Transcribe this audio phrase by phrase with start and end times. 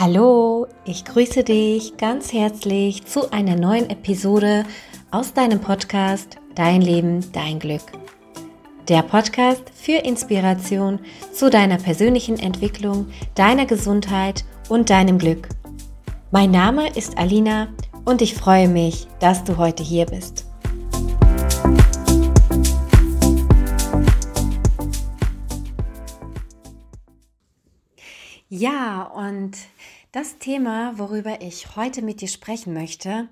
[0.00, 4.64] Hallo, ich grüße dich ganz herzlich zu einer neuen Episode
[5.10, 7.82] aus deinem Podcast Dein Leben, dein Glück.
[8.88, 11.00] Der Podcast für Inspiration
[11.34, 15.50] zu deiner persönlichen Entwicklung, deiner Gesundheit und deinem Glück.
[16.30, 17.68] Mein Name ist Alina
[18.06, 20.46] und ich freue mich, dass du heute hier bist.
[28.52, 29.52] Ja, und
[30.12, 33.28] das Thema, worüber ich heute mit dir sprechen möchte,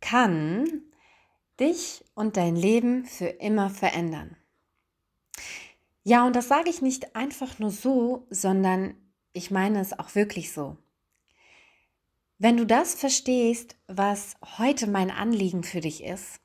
[0.00, 0.82] kann
[1.58, 4.36] dich und dein Leben für immer verändern.
[6.04, 8.94] Ja, und das sage ich nicht einfach nur so, sondern
[9.32, 10.76] ich meine es auch wirklich so.
[12.38, 16.40] Wenn du das verstehst, was heute mein Anliegen für dich ist,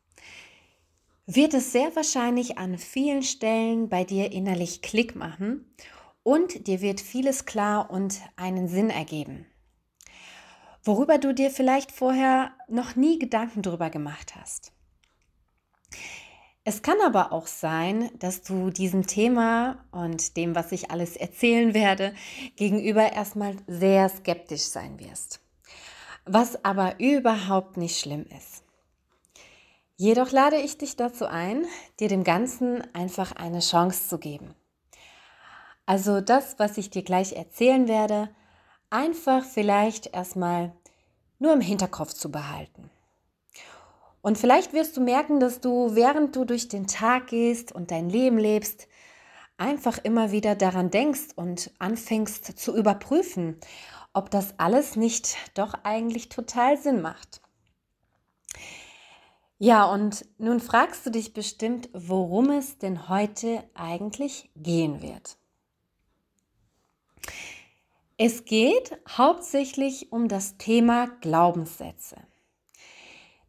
[1.25, 5.73] wird es sehr wahrscheinlich an vielen Stellen bei dir innerlich Klick machen
[6.23, 9.45] und dir wird vieles klar und einen Sinn ergeben,
[10.83, 14.71] worüber du dir vielleicht vorher noch nie Gedanken drüber gemacht hast.
[16.65, 21.73] Es kann aber auch sein, dass du diesem Thema und dem, was ich alles erzählen
[21.73, 22.13] werde,
[22.55, 25.41] gegenüber erstmal sehr skeptisch sein wirst.
[26.25, 28.63] Was aber überhaupt nicht schlimm ist.
[29.97, 31.65] Jedoch lade ich dich dazu ein,
[31.99, 34.55] dir dem Ganzen einfach eine Chance zu geben.
[35.85, 38.29] Also das, was ich dir gleich erzählen werde,
[38.89, 40.71] einfach vielleicht erstmal
[41.39, 42.89] nur im Hinterkopf zu behalten.
[44.21, 48.09] Und vielleicht wirst du merken, dass du, während du durch den Tag gehst und dein
[48.09, 48.87] Leben lebst,
[49.57, 53.59] einfach immer wieder daran denkst und anfängst zu überprüfen,
[54.13, 57.41] ob das alles nicht doch eigentlich total Sinn macht.
[59.57, 65.37] Ja, und nun fragst du dich bestimmt, worum es denn heute eigentlich gehen wird.
[68.25, 72.15] Es geht hauptsächlich um das Thema Glaubenssätze.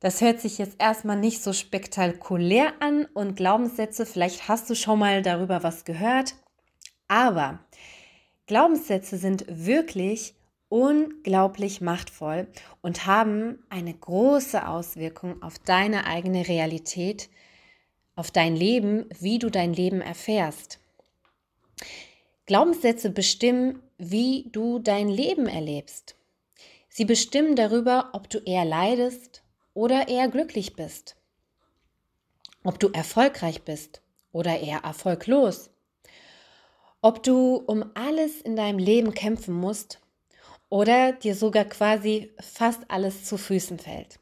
[0.01, 4.99] Das hört sich jetzt erstmal nicht so spektakulär an und Glaubenssätze, vielleicht hast du schon
[4.99, 6.35] mal darüber was gehört,
[7.07, 7.61] aber
[8.49, 10.35] Glaubenssätze sind wirklich
[10.69, 12.49] unglaublich machtvoll
[12.83, 17.31] und haben eine große Auswirkung auf deine eigene Realität,
[18.17, 20.81] auf dein Leben, wie du dein Leben erfährst.
[22.47, 26.17] Glaubenssätze bestimmen, wie du dein Leben erlebst.
[26.89, 29.43] Sie bestimmen darüber, ob du eher leidest
[29.75, 31.17] oder eher glücklich bist.
[32.63, 34.01] Ob du erfolgreich bist
[34.33, 35.71] oder eher erfolglos.
[37.03, 40.01] Ob du um alles in deinem Leben kämpfen musst
[40.69, 44.19] oder dir sogar quasi fast alles zu Füßen fällt.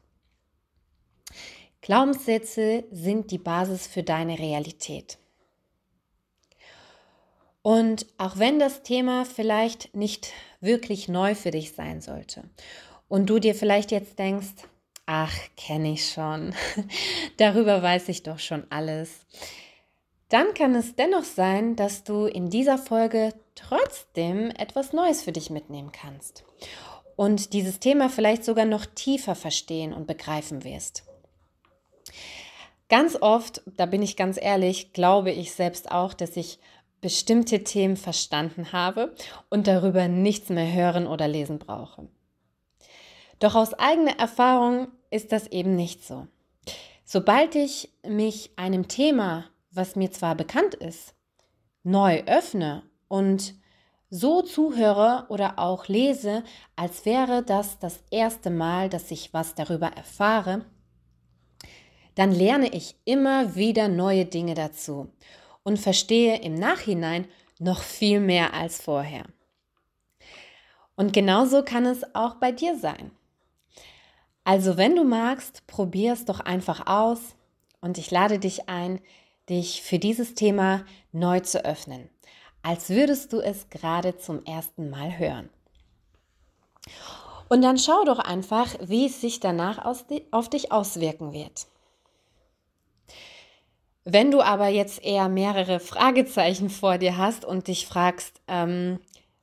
[1.81, 5.17] Glaubenssätze sind die Basis für deine Realität.
[7.63, 12.43] Und auch wenn das Thema vielleicht nicht wirklich neu für dich sein sollte
[13.07, 14.67] und du dir vielleicht jetzt denkst,
[15.05, 16.53] ach, kenne ich schon,
[17.37, 19.25] darüber weiß ich doch schon alles,
[20.27, 25.49] dann kann es dennoch sein, dass du in dieser Folge trotzdem etwas Neues für dich
[25.49, 26.43] mitnehmen kannst
[27.15, 31.03] und dieses Thema vielleicht sogar noch tiefer verstehen und begreifen wirst.
[32.89, 36.59] Ganz oft, da bin ich ganz ehrlich, glaube ich selbst auch, dass ich
[37.03, 39.13] bestimmte Themen verstanden habe
[39.49, 42.07] und darüber nichts mehr hören oder lesen brauche.
[43.37, 46.27] Doch aus eigener Erfahrung ist das eben nicht so.
[47.03, 51.13] Sobald ich mich einem Thema, was mir zwar bekannt ist,
[51.83, 53.53] neu öffne und
[54.09, 56.43] so zuhöre oder auch lese,
[56.77, 60.65] als wäre das das erste Mal, dass ich was darüber erfahre,
[62.15, 65.11] dann lerne ich immer wieder neue Dinge dazu
[65.63, 67.27] und verstehe im Nachhinein
[67.59, 69.25] noch viel mehr als vorher.
[70.95, 73.11] Und genauso kann es auch bei dir sein.
[74.43, 77.19] Also wenn du magst, probier es doch einfach aus
[77.81, 78.99] und ich lade dich ein,
[79.49, 82.09] dich für dieses Thema neu zu öffnen,
[82.61, 85.49] als würdest du es gerade zum ersten Mal hören.
[87.49, 91.67] Und dann schau doch einfach, wie es sich danach auf dich auswirken wird.
[94.05, 98.99] Wenn du aber jetzt eher mehrere Fragezeichen vor dir hast und dich fragst, ähm,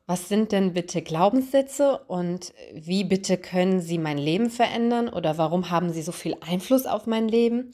[0.06, 5.70] was sind denn bitte Glaubenssätze und wie bitte können sie mein Leben verändern oder warum
[5.70, 7.72] haben sie so viel Einfluss auf mein Leben,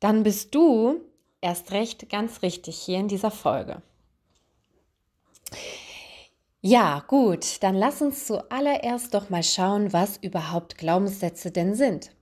[0.00, 1.00] dann bist du
[1.40, 3.82] erst recht ganz richtig hier in dieser Folge.
[6.60, 12.12] Ja, gut, dann lass uns zuallererst doch mal schauen, was überhaupt Glaubenssätze denn sind.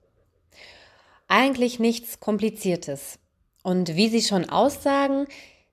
[1.27, 3.19] Eigentlich nichts Kompliziertes.
[3.63, 5.27] Und wie sie schon aussagen,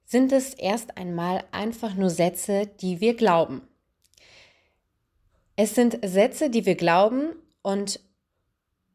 [0.04, 3.62] sind es erst einmal einfach nur Sätze, die wir glauben.
[5.56, 8.00] Es sind Sätze, die wir glauben und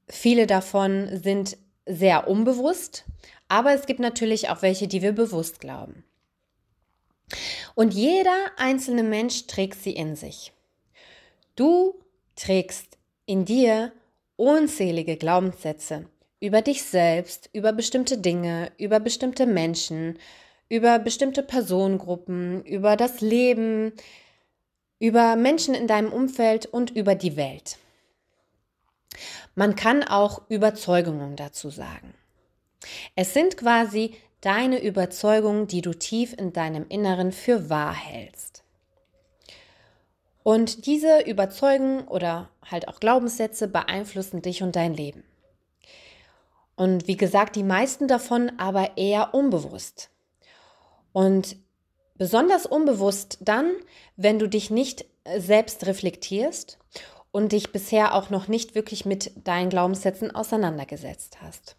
[0.07, 3.05] viele davon sind sehr unbewusst,
[3.47, 6.05] aber es gibt natürlich auch welche, die wir bewusst glauben.
[7.75, 10.53] Und jeder einzelne Mensch trägt sie in sich.
[11.55, 11.95] Du
[12.35, 13.91] trägst in dir
[14.35, 16.05] unzählige Glaubenssätze
[16.41, 20.19] über dich selbst, über bestimmte Dinge, über bestimmte Menschen,
[20.67, 23.93] über bestimmte Personengruppen, über das Leben,
[24.99, 27.77] über Menschen in deinem Umfeld und über die Welt.
[29.55, 32.13] Man kann auch Überzeugungen dazu sagen.
[33.15, 38.63] Es sind quasi deine Überzeugungen, die du tief in deinem Inneren für wahr hältst.
[40.43, 45.23] Und diese Überzeugungen oder halt auch Glaubenssätze beeinflussen dich und dein Leben.
[46.81, 50.09] Und wie gesagt, die meisten davon aber eher unbewusst.
[51.13, 51.55] Und
[52.15, 53.71] besonders unbewusst dann,
[54.15, 55.05] wenn du dich nicht
[55.37, 56.79] selbst reflektierst
[57.31, 61.75] und dich bisher auch noch nicht wirklich mit deinen Glaubenssätzen auseinandergesetzt hast.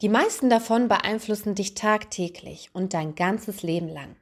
[0.00, 4.14] Die meisten davon beeinflussen dich tagtäglich und dein ganzes Leben lang.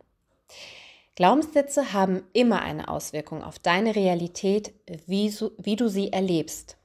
[1.14, 4.72] Glaubenssätze haben immer eine Auswirkung auf deine Realität,
[5.04, 6.78] wie, so, wie du sie erlebst.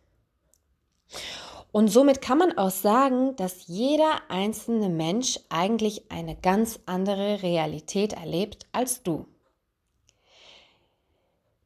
[1.72, 8.14] Und somit kann man auch sagen, dass jeder einzelne Mensch eigentlich eine ganz andere Realität
[8.14, 9.26] erlebt als du.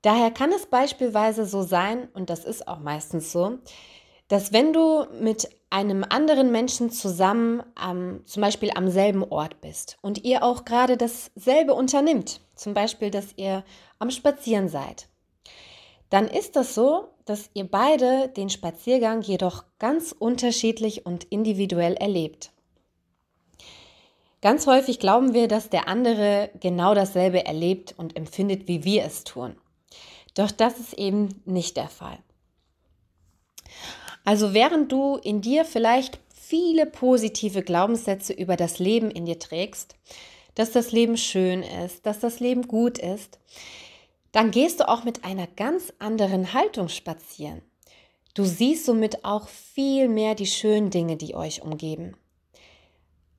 [0.02, 3.60] Daher kann es beispielsweise so sein, und das ist auch meistens so,
[4.28, 9.98] dass wenn du mit einem anderen Menschen zusammen am, zum Beispiel am selben Ort bist
[10.02, 13.64] und ihr auch gerade dasselbe unternimmt, zum Beispiel, dass ihr
[14.00, 15.08] am Spazieren seid,
[16.12, 22.52] dann ist das so, dass ihr beide den Spaziergang jedoch ganz unterschiedlich und individuell erlebt.
[24.42, 29.24] Ganz häufig glauben wir, dass der andere genau dasselbe erlebt und empfindet, wie wir es
[29.24, 29.56] tun.
[30.36, 32.18] Doch das ist eben nicht der Fall.
[34.26, 39.96] Also während du in dir vielleicht viele positive Glaubenssätze über das Leben in dir trägst,
[40.56, 43.40] dass das Leben schön ist, dass das Leben gut ist,
[44.32, 47.62] dann gehst du auch mit einer ganz anderen Haltung spazieren.
[48.34, 52.16] Du siehst somit auch viel mehr die schönen Dinge, die euch umgeben.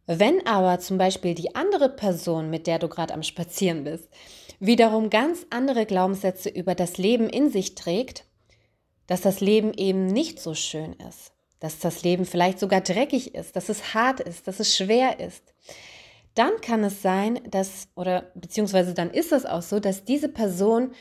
[0.06, 4.08] Wenn aber zum Beispiel die andere Person, mit der du gerade am Spazieren bist,
[4.60, 8.24] wiederum ganz andere Glaubenssätze über das Leben in sich trägt,
[9.06, 13.56] dass das Leben eben nicht so schön ist, dass das Leben vielleicht sogar dreckig ist,
[13.56, 15.51] dass es hart ist, dass es schwer ist,
[16.34, 20.92] dann kann es sein, dass, oder beziehungsweise dann ist es auch so, dass diese Person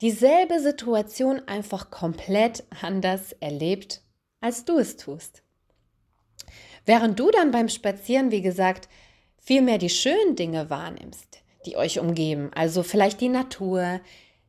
[0.00, 4.02] dieselbe Situation einfach komplett anders erlebt,
[4.40, 5.42] als du es tust.
[6.86, 8.88] Während du dann beim Spazieren, wie gesagt,
[9.38, 14.00] viel mehr die schönen Dinge wahrnimmst, die euch umgeben, also vielleicht die Natur,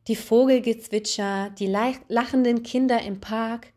[0.08, 1.66] die Vogelgezwitscher, die
[2.08, 3.68] lachenden Kinder im Park,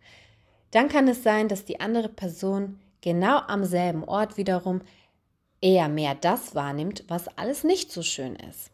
[0.71, 4.81] dann kann es sein, dass die andere Person genau am selben Ort wiederum
[5.62, 8.72] eher mehr das wahrnimmt, was alles nicht so schön ist.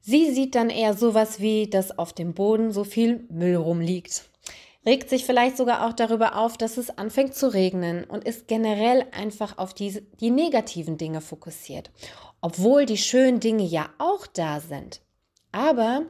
[0.00, 4.28] Sie sieht dann eher sowas wie, dass auf dem Boden so viel Müll rumliegt.
[4.84, 9.06] Regt sich vielleicht sogar auch darüber auf, dass es anfängt zu regnen und ist generell
[9.12, 11.92] einfach auf diese, die negativen Dinge fokussiert.
[12.40, 15.00] Obwohl die schönen Dinge ja auch da sind.
[15.52, 16.02] Aber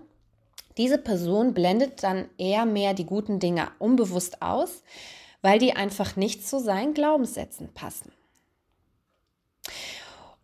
[0.78, 4.82] diese Person blendet dann eher mehr die guten Dinge unbewusst aus,
[5.42, 8.10] weil die einfach nicht zu seinen Glaubenssätzen passen.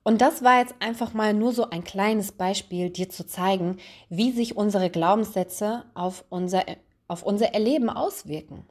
[0.08, 3.76] Und das war jetzt einfach mal nur so ein kleines Beispiel, dir zu zeigen,
[4.08, 6.64] wie sich unsere Glaubenssätze auf unser,
[7.08, 8.64] auf unser Erleben auswirken.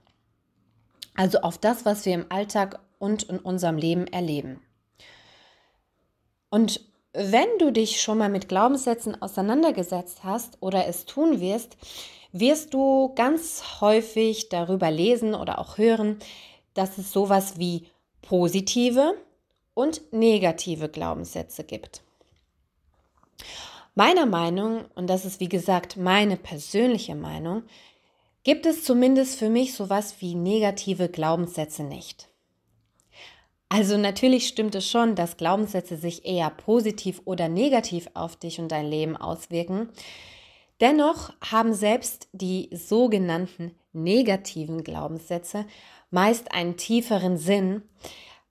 [1.15, 4.62] Also auf das, was wir im Alltag und in unserem Leben erleben.
[6.50, 6.82] Und
[7.13, 11.77] wenn du dich schon mal mit Glaubenssätzen auseinandergesetzt hast oder es tun wirst,
[12.32, 16.17] wirst du ganz häufig darüber lesen oder auch hören,
[16.74, 17.86] dass es sowas wie
[18.24, 19.13] positive
[19.77, 22.01] und negative Glaubenssätze gibt.
[23.93, 27.62] Meiner Meinung, und das ist wie gesagt meine persönliche Meinung,
[28.43, 32.27] gibt es zumindest für mich sowas wie negative Glaubenssätze nicht.
[33.69, 38.72] Also natürlich stimmt es schon, dass Glaubenssätze sich eher positiv oder negativ auf dich und
[38.72, 39.89] dein Leben auswirken.
[40.81, 45.67] Dennoch haben selbst die sogenannten negativen Glaubenssätze
[46.10, 47.84] meist einen tieferen Sinn,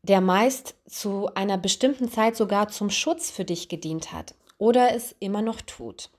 [0.08, 5.14] der meist zu einer bestimmten Zeit sogar zum Schutz für dich gedient hat oder es
[5.18, 6.10] immer noch tut.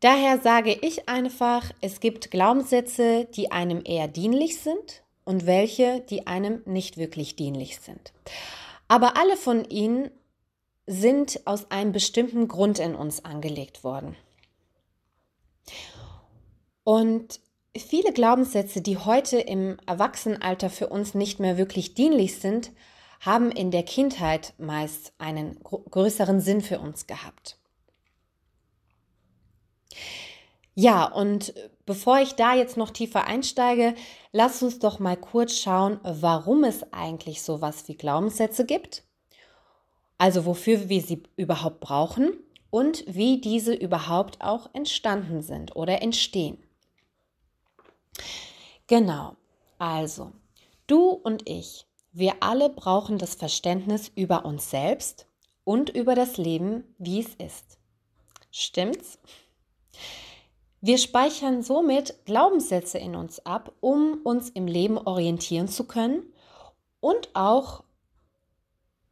[0.00, 6.26] Daher sage ich einfach, es gibt Glaubenssätze, die einem eher dienlich sind und welche, die
[6.26, 8.12] einem nicht wirklich dienlich sind.
[8.88, 10.10] Aber alle von ihnen
[10.86, 14.16] sind aus einem bestimmten Grund in uns angelegt worden.
[16.84, 17.40] Und
[17.76, 22.72] viele Glaubenssätze, die heute im Erwachsenenalter für uns nicht mehr wirklich dienlich sind,
[23.20, 27.58] haben in der Kindheit meist einen größeren Sinn für uns gehabt.
[30.74, 31.52] Ja, und
[31.84, 33.94] bevor ich da jetzt noch tiefer einsteige,
[34.32, 39.04] lass uns doch mal kurz schauen, warum es eigentlich sowas wie Glaubenssätze gibt.
[40.16, 42.32] Also wofür wir sie überhaupt brauchen
[42.70, 46.62] und wie diese überhaupt auch entstanden sind oder entstehen.
[48.86, 49.36] Genau,
[49.78, 50.32] also
[50.86, 55.26] du und ich, wir alle brauchen das Verständnis über uns selbst
[55.64, 57.78] und über das Leben, wie es ist.
[58.50, 59.18] Stimmt's?
[60.80, 66.22] Wir speichern somit Glaubenssätze in uns ab, um uns im Leben orientieren zu können
[67.00, 67.84] und auch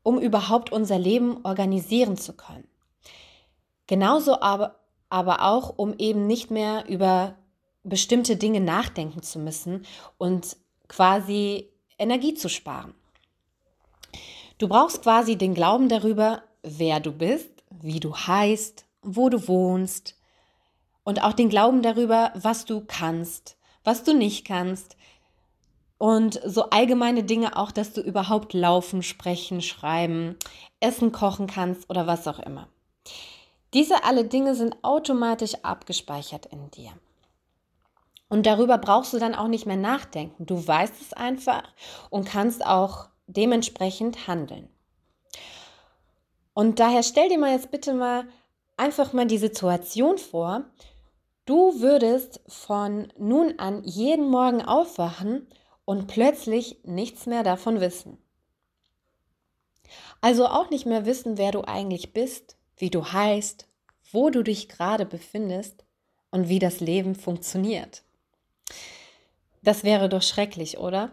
[0.03, 2.67] um überhaupt unser Leben organisieren zu können.
[3.87, 4.77] Genauso aber,
[5.11, 7.35] aber auch, um eben nicht mehr über
[7.89, 10.57] bestimmte Dinge nachdenken zu müssen und
[10.89, 11.69] quasi
[11.99, 12.95] Energie zu sparen.
[14.59, 20.17] Du brauchst quasi den Glauben darüber, wer du bist, wie du heißt, wo du wohnst
[21.05, 24.97] und auch den Glauben darüber, was du kannst, was du nicht kannst
[25.99, 30.37] und so allgemeine Dinge auch, dass du überhaupt laufen, sprechen, schreiben,
[30.81, 32.69] essen, kochen kannst oder was auch immer.
[33.75, 36.93] Diese alle Dinge sind automatisch abgespeichert in dir.
[38.29, 40.45] Und darüber brauchst du dann auch nicht mehr nachdenken.
[40.45, 41.63] Du weißt es einfach
[42.11, 44.69] und kannst auch dementsprechend handeln.
[46.53, 48.27] Und daher stell dir mal jetzt bitte mal
[48.77, 50.65] einfach mal die Situation vor.
[51.45, 55.47] Du würdest von nun an jeden Morgen aufwachen
[55.85, 58.19] und plötzlich nichts mehr davon wissen.
[60.21, 63.67] Also auch nicht mehr wissen, wer du eigentlich bist, wie du heißt,
[64.13, 65.85] wo du dich gerade befindest
[66.31, 68.03] und wie das Leben funktioniert.
[69.69, 71.11] Das wäre doch schrecklich, oder?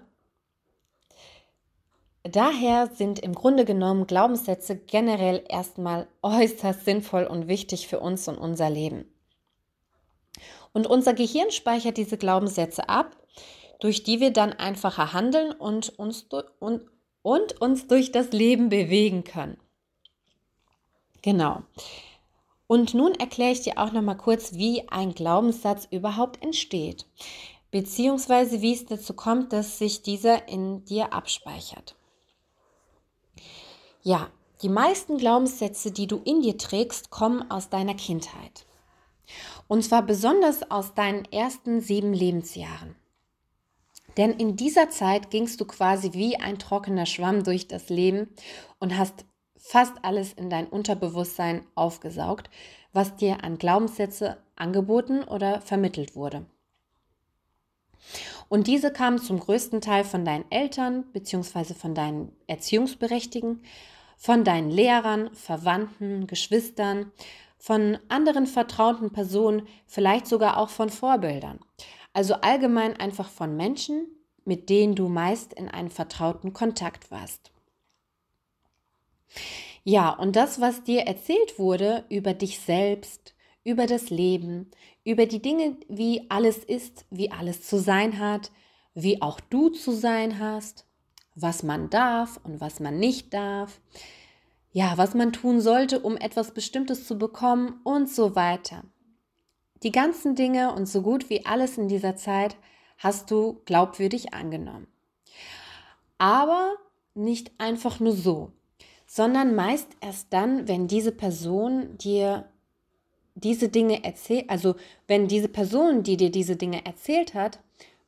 [2.23, 8.37] Daher sind im Grunde genommen Glaubenssätze generell erstmal äußerst sinnvoll und wichtig für uns und
[8.37, 9.13] unser Leben.
[10.71, 13.17] Und unser Gehirn speichert diese Glaubenssätze ab,
[13.81, 16.25] durch die wir dann einfacher handeln und uns,
[16.59, 16.81] und,
[17.23, 19.57] und uns durch das Leben bewegen können.
[21.21, 21.61] Genau.
[22.67, 27.05] Und nun erkläre ich dir auch noch mal kurz, wie ein Glaubenssatz überhaupt entsteht
[27.71, 31.95] beziehungsweise wie es dazu kommt, dass sich dieser in dir abspeichert.
[34.01, 34.29] Ja,
[34.61, 38.65] die meisten Glaubenssätze, die du in dir trägst, kommen aus deiner Kindheit.
[39.67, 42.95] Und zwar besonders aus deinen ersten sieben Lebensjahren.
[44.17, 48.29] Denn in dieser Zeit gingst du quasi wie ein trockener Schwamm durch das Leben
[48.79, 49.25] und hast
[49.57, 52.49] fast alles in dein Unterbewusstsein aufgesaugt,
[52.93, 56.45] was dir an Glaubenssätze angeboten oder vermittelt wurde.
[58.49, 61.73] Und diese kamen zum größten Teil von deinen Eltern bzw.
[61.73, 63.61] von deinen Erziehungsberechtigten,
[64.17, 67.11] von deinen Lehrern, Verwandten, Geschwistern,
[67.57, 71.59] von anderen vertrauten Personen, vielleicht sogar auch von Vorbildern.
[72.13, 74.07] Also allgemein einfach von Menschen,
[74.45, 77.51] mit denen du meist in einem vertrauten Kontakt warst.
[79.83, 84.71] Ja, und das, was dir erzählt wurde über dich selbst, über das Leben,
[85.05, 88.51] über die Dinge, wie alles ist, wie alles zu sein hat,
[88.95, 90.85] wie auch du zu sein hast,
[91.35, 93.79] was man darf und was man nicht darf,
[94.71, 98.83] ja, was man tun sollte, um etwas Bestimmtes zu bekommen und so weiter.
[99.83, 102.57] Die ganzen Dinge und so gut wie alles in dieser Zeit
[102.97, 104.87] hast du glaubwürdig angenommen.
[106.17, 106.75] Aber
[107.13, 108.51] nicht einfach nur so,
[109.05, 112.49] sondern meist erst dann, wenn diese Person dir
[113.35, 114.75] diese Dinge erzählt, also
[115.07, 117.59] wenn diese Person, die dir diese Dinge erzählt hat,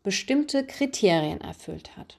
[0.04, 2.18] bestimmte Kriterien erfüllt hat.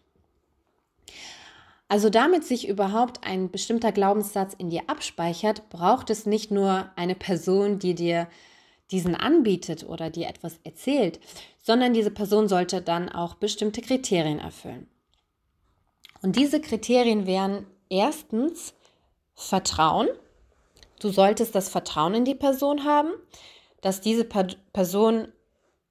[1.88, 7.14] Also damit sich überhaupt ein bestimmter Glaubenssatz in dir abspeichert, braucht es nicht nur eine
[7.14, 8.28] Person, die dir
[8.90, 11.18] diesen anbietet oder dir etwas erzählt,
[11.62, 14.86] sondern diese Person sollte dann auch bestimmte Kriterien erfüllen.
[16.20, 18.74] Und diese Kriterien wären erstens
[19.34, 20.08] Vertrauen,
[21.00, 23.10] Du solltest das Vertrauen in die Person haben,
[23.80, 25.28] dass diese Person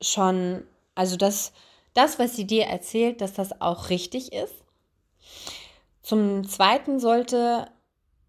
[0.01, 0.63] schon,
[0.95, 1.53] also dass
[1.93, 4.53] das, was sie dir erzählt, dass das auch richtig ist.
[6.01, 7.67] Zum Zweiten sollte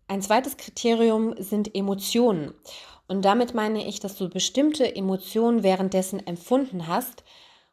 [0.09, 2.55] ein zweites Kriterium sind Emotionen.
[3.09, 7.25] Und damit meine ich, dass du bestimmte Emotionen währenddessen empfunden hast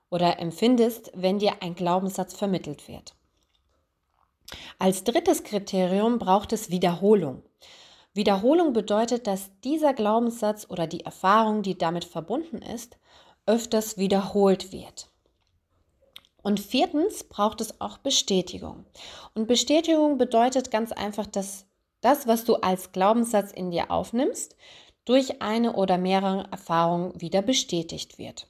[0.09, 3.15] oder empfindest, wenn dir ein Glaubenssatz vermittelt wird.
[4.79, 7.41] Als drittes Kriterium braucht es Wiederholung.
[8.15, 12.98] Wiederholung bedeutet, dass dieser Glaubenssatz oder die Erfahrung, die damit verbunden ist,
[13.45, 15.10] öfters wiederholt wird.
[16.41, 18.86] Und viertens braucht es auch Bestätigung.
[19.34, 21.65] Und Bestätigung bedeutet ganz einfach, dass
[22.01, 24.55] das, was du als Glaubenssatz in dir aufnimmst,
[25.03, 28.48] durch eine oder mehrere Erfahrungen wieder bestätigt wird.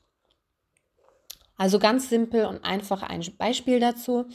[1.57, 4.25] Also ganz simpel und einfach ein Beispiel dazu.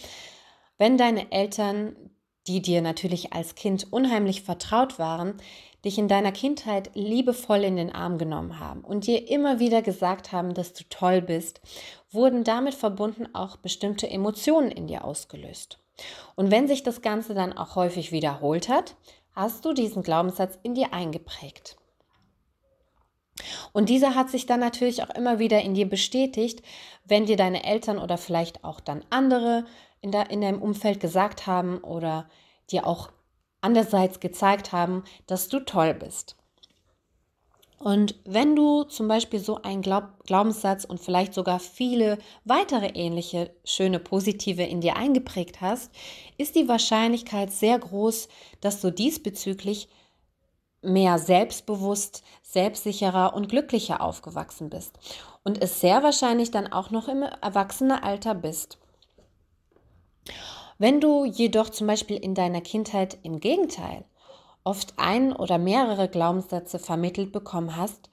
[0.78, 1.94] Wenn deine Eltern,
[2.46, 5.34] die dir natürlich als Kind unheimlich vertraut waren,
[5.84, 10.32] dich in deiner Kindheit liebevoll in den Arm genommen haben und dir immer wieder gesagt
[10.32, 11.60] haben, dass du toll bist,
[12.10, 15.78] wurden damit verbunden auch bestimmte Emotionen in dir ausgelöst.
[16.34, 18.96] Und wenn sich das Ganze dann auch häufig wiederholt hat,
[19.32, 21.76] hast du diesen Glaubenssatz in dir eingeprägt.
[23.72, 26.62] Und dieser hat sich dann natürlich auch immer wieder in dir bestätigt,
[27.04, 29.64] wenn dir deine Eltern oder vielleicht auch dann andere
[30.00, 32.28] in, der, in deinem Umfeld gesagt haben oder
[32.70, 33.10] dir auch
[33.60, 36.36] andererseits gezeigt haben, dass du toll bist.
[37.78, 43.54] Und wenn du zum Beispiel so einen Glaub Glaubenssatz und vielleicht sogar viele weitere ähnliche
[43.64, 45.90] schöne positive in dir eingeprägt hast,
[46.36, 48.28] ist die Wahrscheinlichkeit sehr groß,
[48.60, 49.88] dass du diesbezüglich
[50.82, 54.98] mehr selbstbewusst, selbstsicherer und glücklicher aufgewachsen bist
[55.42, 58.78] und es sehr wahrscheinlich dann auch noch im Erwachsenenalter bist.
[60.78, 64.04] Wenn du jedoch zum Beispiel in deiner Kindheit im Gegenteil
[64.64, 68.10] oft ein oder mehrere Glaubenssätze vermittelt bekommen hast,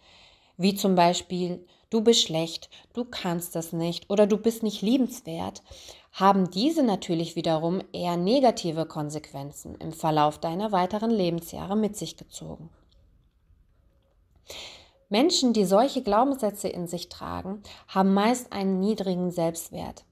[0.58, 5.64] wie zum Beispiel du bist schlecht, du kannst das nicht oder du bist nicht liebenswert,
[6.12, 12.70] haben diese natürlich wiederum eher negative Konsequenzen im Verlauf deiner weiteren Lebensjahre mit sich gezogen.
[15.10, 20.04] Menschen, die solche Glaubenssätze in sich tragen, haben meist einen niedrigen Selbstwert.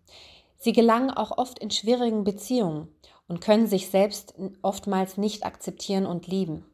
[0.65, 2.87] Sie gelangen auch oft in schwierigen Beziehungen
[3.27, 6.65] und können sich selbst oftmals nicht akzeptieren und lieben.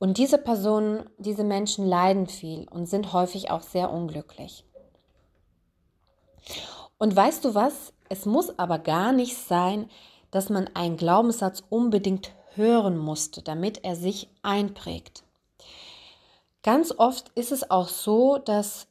[0.00, 4.64] Und diese Personen, diese Menschen leiden viel und sind häufig auch sehr unglücklich.
[6.98, 7.92] Und weißt du was?
[8.08, 9.88] Es muss aber gar nicht sein,
[10.32, 15.22] dass man einen Glaubenssatz unbedingt hören musste, damit er sich einprägt.
[16.64, 18.88] Ganz oft ist es auch so, dass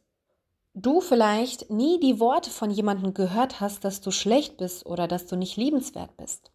[0.73, 5.25] du vielleicht nie die Worte von jemandem gehört hast, dass du schlecht bist oder dass
[5.25, 6.51] du nicht liebenswert bist.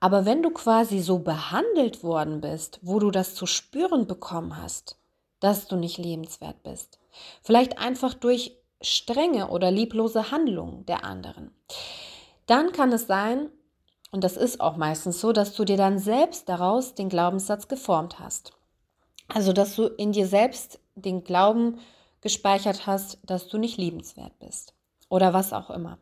[0.00, 4.98] Aber wenn du quasi so behandelt worden bist, wo du das zu spüren bekommen hast,
[5.40, 6.98] dass du nicht lebenswert bist,
[7.42, 11.52] vielleicht einfach durch strenge oder lieblose Handlungen der anderen,
[12.46, 13.48] dann kann es sein,
[14.10, 18.18] und das ist auch meistens so, dass du dir dann selbst daraus den Glaubenssatz geformt
[18.18, 18.52] hast.
[19.28, 21.78] Also, dass du in dir selbst den Glauben
[22.22, 24.74] gespeichert hast, dass du nicht liebenswert bist
[25.10, 25.98] oder was auch immer.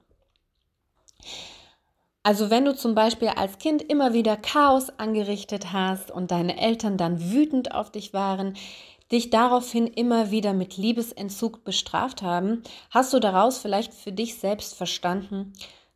[2.22, 6.98] Also wenn du zum Beispiel als Kind immer wieder Chaos angerichtet hast und deine Eltern
[6.98, 8.56] dann wütend auf dich waren,
[9.11, 14.74] dich daraufhin immer wieder mit Liebesentzug bestraft haben, hast du daraus vielleicht für dich selbst
[14.74, 15.52] verstanden,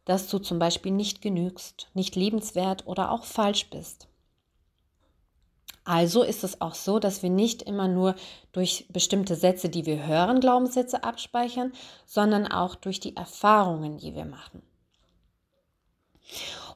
[0.06, 4.08] dass du zum Beispiel nicht genügst, nicht liebenswert oder auch falsch bist.
[5.84, 8.14] Also ist es auch so, dass wir nicht immer nur
[8.52, 11.72] durch bestimmte Sätze, die wir hören, Glaubenssätze abspeichern,
[12.06, 14.62] sondern auch durch die Erfahrungen, die wir machen.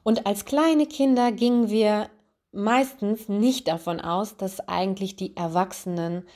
[0.03, 2.09] Und als kleine Kinder gingen wir
[2.51, 6.27] meistens nicht davon aus, dass eigentlich die Erwachsenen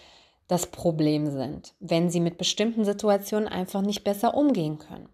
[0.48, 5.10] das Problem sind, wenn sie mit bestimmten Situationen einfach nicht besser umgehen können.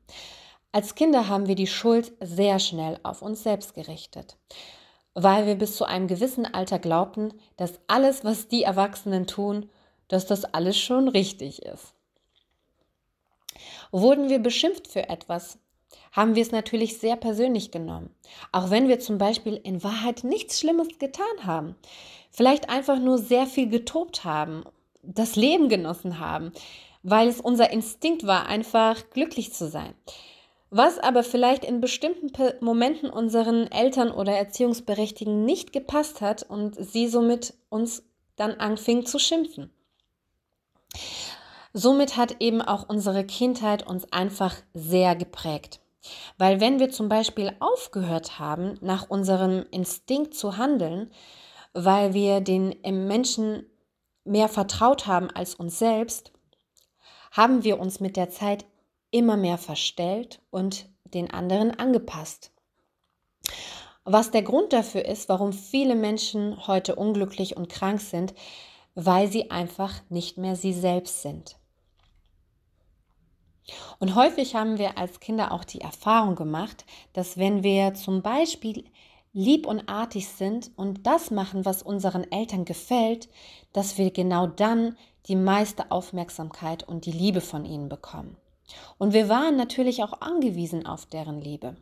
[0.71, 4.37] Als Kinder haben wir die Schuld sehr schnell auf uns selbst gerichtet,
[5.23, 9.69] weil wir bis zu einem gewissen Alter glaubten, dass alles, was die Erwachsenen tun,
[10.07, 11.93] dass das alles schon richtig ist.
[13.91, 15.59] Wurden wir beschimpft für etwas,
[16.11, 18.09] haben wir es natürlich sehr persönlich genommen.
[18.51, 21.75] Auch wenn wir zum Beispiel in Wahrheit nichts Schlimmes getan haben.
[22.31, 24.63] Vielleicht einfach nur sehr viel getobt haben,
[25.01, 26.51] das Leben genossen haben,
[27.03, 29.93] weil es unser Instinkt war, einfach glücklich zu sein.
[30.71, 32.31] Was aber vielleicht in bestimmten
[32.63, 38.03] Momenten unseren Eltern oder Erziehungsberechtigten nicht gepasst hat und sie somit uns
[38.35, 39.71] dann anfing zu schimpfen.
[41.73, 45.79] Somit hat eben auch unsere Kindheit uns einfach sehr geprägt.
[46.37, 51.11] Weil wenn wir zum Beispiel aufgehört haben, nach unserem Instinkt zu handeln,
[51.73, 53.65] weil wir den Menschen
[54.23, 56.31] mehr vertraut haben als uns selbst,
[57.31, 58.65] haben wir uns mit der Zeit
[59.11, 62.51] immer mehr verstellt und den anderen angepasst.
[64.03, 68.33] Was der Grund dafür ist, warum viele Menschen heute unglücklich und krank sind,
[68.95, 71.57] weil sie einfach nicht mehr sie selbst sind.
[73.99, 78.85] Und häufig haben wir als Kinder auch die Erfahrung gemacht, dass wenn wir zum Beispiel
[79.31, 83.29] lieb und artig sind und das machen, was unseren Eltern gefällt,
[83.73, 88.37] dass wir genau dann die meiste Aufmerksamkeit und die Liebe von ihnen bekommen.
[88.97, 91.75] Und wir waren natürlich auch angewiesen auf deren Liebe.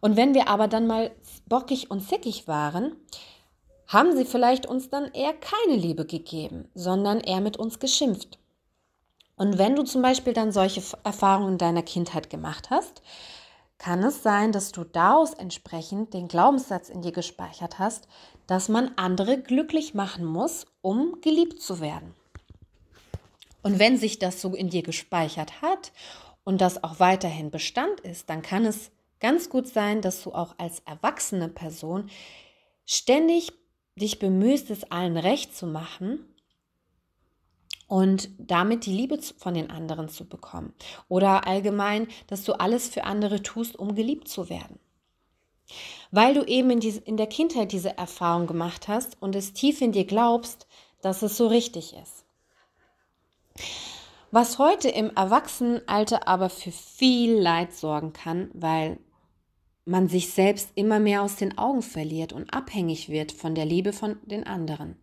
[0.00, 1.12] Und wenn wir aber dann mal
[1.46, 2.96] bockig und zickig waren,
[3.86, 8.38] haben sie vielleicht uns dann eher keine Liebe gegeben, sondern eher mit uns geschimpft.
[9.36, 13.02] Und wenn du zum Beispiel dann solche Erfahrungen in deiner Kindheit gemacht hast,
[13.78, 18.06] kann es sein, dass du daraus entsprechend den Glaubenssatz in dir gespeichert hast,
[18.46, 22.14] dass man andere glücklich machen muss, um geliebt zu werden.
[23.62, 25.92] Und wenn sich das so in dir gespeichert hat
[26.44, 30.54] und das auch weiterhin Bestand ist, dann kann es ganz gut sein, dass du auch
[30.58, 32.10] als erwachsene Person
[32.84, 33.52] ständig
[33.94, 36.26] dich bemühst, es allen recht zu machen
[37.86, 40.72] und damit die Liebe von den anderen zu bekommen.
[41.08, 44.78] Oder allgemein, dass du alles für andere tust, um geliebt zu werden.
[46.10, 49.92] Weil du eben in, in der Kindheit diese Erfahrung gemacht hast und es tief in
[49.92, 50.66] dir glaubst,
[51.00, 52.21] dass es so richtig ist.
[54.30, 58.98] Was heute im Erwachsenenalter aber für viel Leid sorgen kann, weil
[59.84, 63.92] man sich selbst immer mehr aus den Augen verliert und abhängig wird von der Liebe
[63.92, 64.96] von den anderen.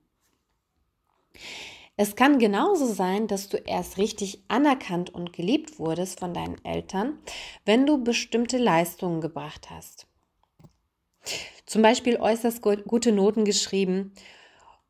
[2.02, 7.20] Es kann genauso sein, dass du erst richtig anerkannt und geliebt wurdest von deinen Eltern,
[7.66, 10.08] wenn du bestimmte Leistungen gebracht hast.
[11.66, 14.14] Zum Beispiel äußerst gute Noten geschrieben.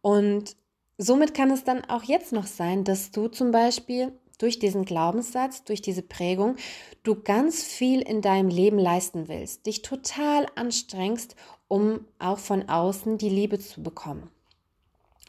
[0.01, 0.55] Und
[0.99, 5.63] somit kann es dann auch jetzt noch sein, dass du zum Beispiel durch diesen Glaubenssatz,
[5.63, 6.55] durch diese Prägung,
[7.03, 11.35] du ganz viel in deinem Leben leisten willst, dich total anstrengst,
[11.67, 14.29] um auch von außen die Liebe zu bekommen.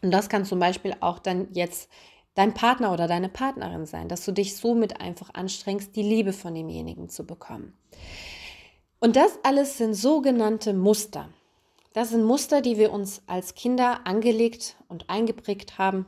[0.03, 1.91] Und das kann zum Beispiel auch dann jetzt
[2.35, 6.55] dein Partner oder deine Partnerin sein, dass du dich somit einfach anstrengst, die Liebe von
[6.55, 7.77] demjenigen zu bekommen.
[9.01, 11.29] Und das alles sind sogenannte Muster.
[11.93, 16.07] Das sind Muster, die wir uns als Kinder angelegt und eingeprägt haben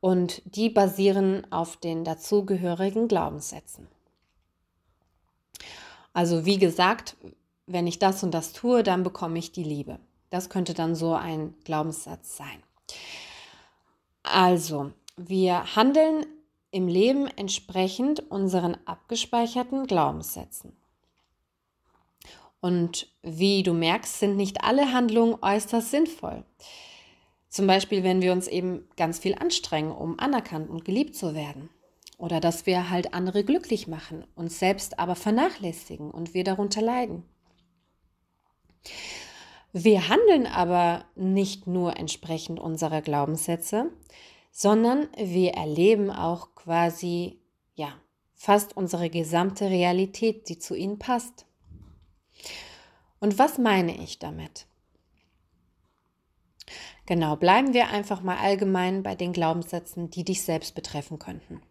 [0.00, 3.88] und die basieren auf den dazugehörigen Glaubenssätzen.
[6.12, 7.16] Also wie gesagt,
[7.66, 9.98] wenn ich das und das tue, dann bekomme ich die Liebe.
[10.30, 12.62] Das könnte dann so ein Glaubenssatz sein.
[14.22, 16.26] Also, wir handeln
[16.70, 20.76] im Leben entsprechend unseren abgespeicherten Glaubenssätzen.
[22.60, 26.44] Und wie du merkst, sind nicht alle Handlungen äußerst sinnvoll.
[27.48, 31.70] Zum Beispiel, wenn wir uns eben ganz viel anstrengen, um anerkannt und geliebt zu werden.
[32.18, 37.22] Oder dass wir halt andere glücklich machen, uns selbst aber vernachlässigen und wir darunter leiden.
[39.72, 43.92] Wir handeln aber nicht nur entsprechend unserer Glaubenssätze,
[44.50, 47.38] sondern wir erleben auch quasi,
[47.74, 47.92] ja,
[48.34, 51.47] fast unsere gesamte Realität, die zu ihnen passt.
[53.20, 54.66] Und was meine ich damit?
[57.06, 61.62] Genau, bleiben wir einfach mal allgemein bei den Glaubenssätzen, die dich selbst betreffen könnten.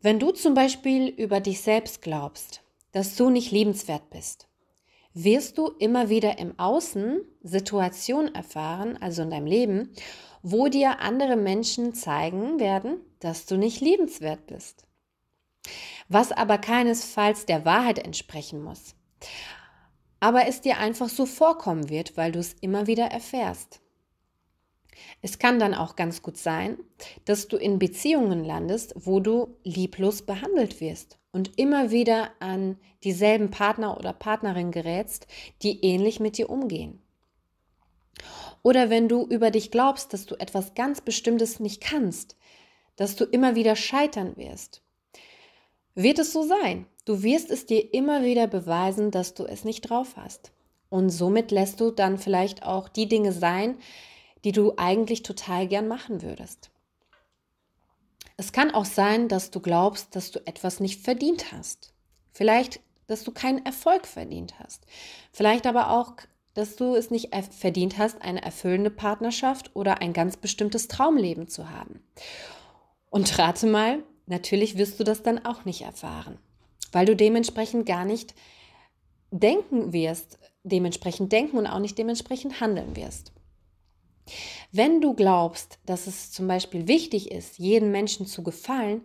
[0.00, 4.48] Wenn du zum Beispiel über dich selbst glaubst, dass du nicht liebenswert bist,
[5.14, 9.92] wirst du immer wieder im Außen Situationen erfahren, also in deinem Leben,
[10.42, 14.86] wo dir andere Menschen zeigen werden, dass du nicht liebenswert bist.
[16.08, 18.94] Was aber keinesfalls der Wahrheit entsprechen muss
[20.22, 23.80] aber es dir einfach so vorkommen wird, weil du es immer wieder erfährst.
[25.20, 26.78] Es kann dann auch ganz gut sein,
[27.24, 33.50] dass du in Beziehungen landest, wo du lieblos behandelt wirst und immer wieder an dieselben
[33.50, 35.26] Partner oder Partnerin gerätst,
[35.62, 37.02] die ähnlich mit dir umgehen.
[38.62, 42.36] Oder wenn du über dich glaubst, dass du etwas ganz Bestimmtes nicht kannst,
[42.94, 44.82] dass du immer wieder scheitern wirst,
[45.96, 46.86] wird es so sein.
[47.04, 50.52] Du wirst es dir immer wieder beweisen, dass du es nicht drauf hast.
[50.88, 53.76] Und somit lässt du dann vielleicht auch die Dinge sein,
[54.44, 56.70] die du eigentlich total gern machen würdest.
[58.36, 61.92] Es kann auch sein, dass du glaubst, dass du etwas nicht verdient hast.
[62.32, 64.86] Vielleicht, dass du keinen Erfolg verdient hast.
[65.32, 66.14] Vielleicht aber auch,
[66.54, 71.70] dass du es nicht verdient hast, eine erfüllende Partnerschaft oder ein ganz bestimmtes Traumleben zu
[71.70, 72.00] haben.
[73.10, 76.38] Und rate mal, natürlich wirst du das dann auch nicht erfahren
[76.92, 78.34] weil du dementsprechend gar nicht
[79.30, 83.32] denken wirst, dementsprechend denken und auch nicht dementsprechend handeln wirst.
[84.70, 89.02] Wenn du glaubst, dass es zum Beispiel wichtig ist, jedem Menschen zu gefallen,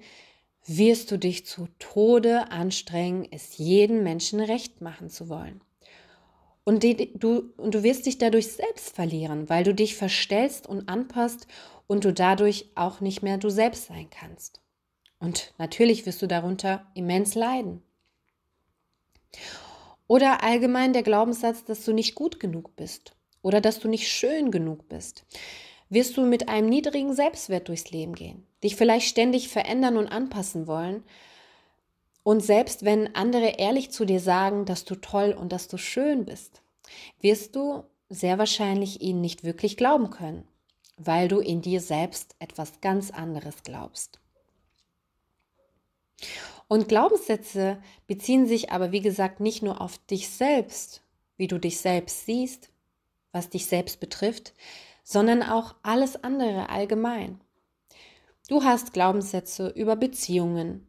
[0.66, 5.62] wirst du dich zu Tode anstrengen, es jedem Menschen recht machen zu wollen.
[6.66, 10.90] Und, die, du, und du wirst dich dadurch selbst verlieren, weil du dich verstellst und
[10.90, 11.48] anpasst
[11.88, 14.62] und du dadurch auch nicht mehr du selbst sein kannst.
[15.20, 17.82] Und natürlich wirst du darunter immens leiden.
[20.08, 24.52] Oder allgemein der Glaubenssatz, dass du nicht gut genug bist oder dass du nicht schön
[24.52, 25.26] genug bist.
[25.90, 30.68] wirst du mit einem niedrigen Selbstwert durchs Leben gehen, dich vielleicht ständig verändern und anpassen
[30.68, 31.04] wollen.
[32.24, 36.26] Und selbst wenn andere ehrlich zu dir sagen, dass du toll und dass du schön
[36.26, 36.62] bist,
[37.22, 40.46] wirst du sehr wahrscheinlich ihnen nicht wirklich glauben können,
[40.98, 44.20] weil du in dir selbst etwas ganz anderes glaubst.
[46.68, 51.02] Und Glaubenssätze beziehen sich aber, wie gesagt, nicht nur auf dich selbst,
[51.38, 52.70] wie du dich selbst siehst,
[53.32, 54.54] was dich selbst betrifft,
[55.04, 57.40] sondern auch alles andere allgemein.
[58.50, 60.88] Du hast Glaubenssätze über Beziehungen,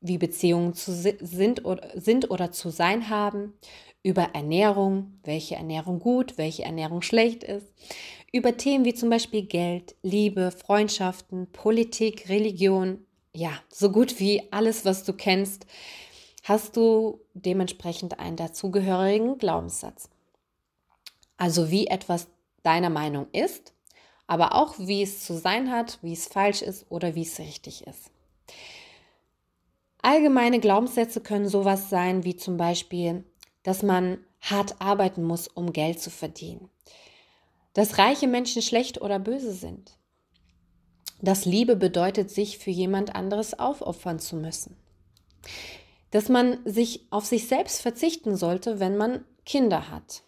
[0.00, 3.54] wie Beziehungen zu sind, oder, sind oder zu sein haben,
[4.02, 7.66] über Ernährung, welche Ernährung gut, welche Ernährung schlecht ist,
[8.32, 13.05] über Themen wie zum Beispiel Geld, Liebe, Freundschaften, Politik, Religion,
[13.36, 15.66] ja, so gut wie alles, was du kennst,
[16.42, 20.08] hast du dementsprechend einen dazugehörigen Glaubenssatz.
[21.36, 22.28] Also wie etwas
[22.62, 23.74] deiner Meinung ist,
[24.26, 27.86] aber auch wie es zu sein hat, wie es falsch ist oder wie es richtig
[27.86, 28.10] ist.
[30.00, 33.24] Allgemeine Glaubenssätze können sowas sein wie zum Beispiel,
[33.62, 36.70] dass man hart arbeiten muss, um Geld zu verdienen.
[37.74, 39.98] Dass reiche Menschen schlecht oder böse sind.
[41.20, 44.76] Dass Liebe bedeutet, sich für jemand anderes aufopfern zu müssen.
[46.10, 50.22] Dass man sich auf sich selbst verzichten sollte, wenn man Kinder hat.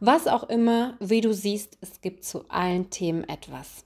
[0.00, 3.84] Was auch immer, wie du siehst, es gibt zu allen Themen etwas.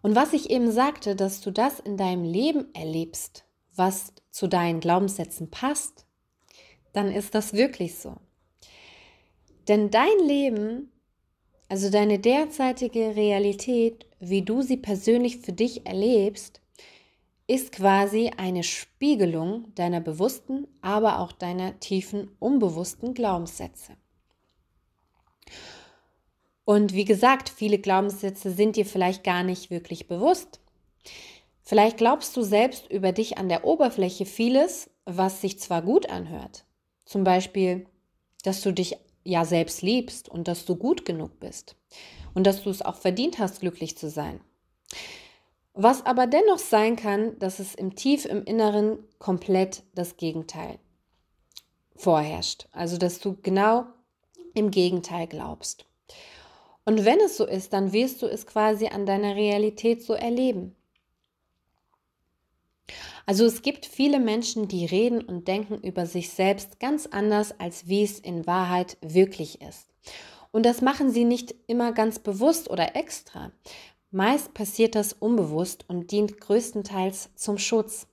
[0.00, 4.80] Und was ich eben sagte, dass du das in deinem Leben erlebst, was zu deinen
[4.80, 6.06] Glaubenssätzen passt,
[6.92, 8.16] dann ist das wirklich so.
[9.66, 10.92] Denn dein Leben,
[11.68, 16.60] also deine derzeitige Realität, wie du sie persönlich für dich erlebst,
[17.46, 23.96] ist quasi eine Spiegelung deiner bewussten, aber auch deiner tiefen, unbewussten Glaubenssätze.
[26.64, 30.60] Und wie gesagt, viele Glaubenssätze sind dir vielleicht gar nicht wirklich bewusst.
[31.62, 36.64] Vielleicht glaubst du selbst über dich an der Oberfläche vieles, was sich zwar gut anhört.
[37.04, 37.86] Zum Beispiel,
[38.42, 41.76] dass du dich ja selbst liebst und dass du gut genug bist
[42.34, 44.40] und dass du es auch verdient hast, glücklich zu sein.
[45.72, 50.78] Was aber dennoch sein kann, dass es im Tief im Inneren komplett das Gegenteil
[51.96, 52.68] vorherrscht.
[52.72, 53.86] Also dass du genau
[54.54, 55.86] im Gegenteil glaubst.
[56.84, 60.76] Und wenn es so ist, dann wirst du es quasi an deiner Realität so erleben.
[63.26, 67.88] Also es gibt viele Menschen, die reden und denken über sich selbst ganz anders, als
[67.88, 69.88] wie es in Wahrheit wirklich ist.
[70.52, 73.50] Und das machen sie nicht immer ganz bewusst oder extra.
[74.10, 78.06] Meist passiert das unbewusst und dient größtenteils zum Schutz.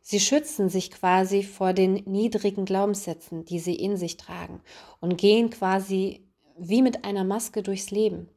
[0.00, 4.60] Sie schützen sich quasi vor den niedrigen Glaubenssätzen, die sie in sich tragen
[5.00, 6.24] und gehen quasi
[6.58, 8.28] wie mit einer Maske durchs Leben.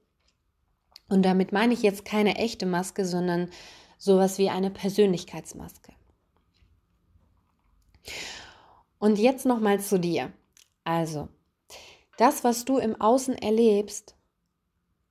[1.10, 3.50] Und damit meine ich jetzt keine echte Maske, sondern
[4.04, 5.94] sowas wie eine Persönlichkeitsmaske.
[9.00, 10.34] Und jetzt noch mal zu dir.
[10.84, 11.30] Also,
[12.18, 14.18] das, was du im Außen erlebst,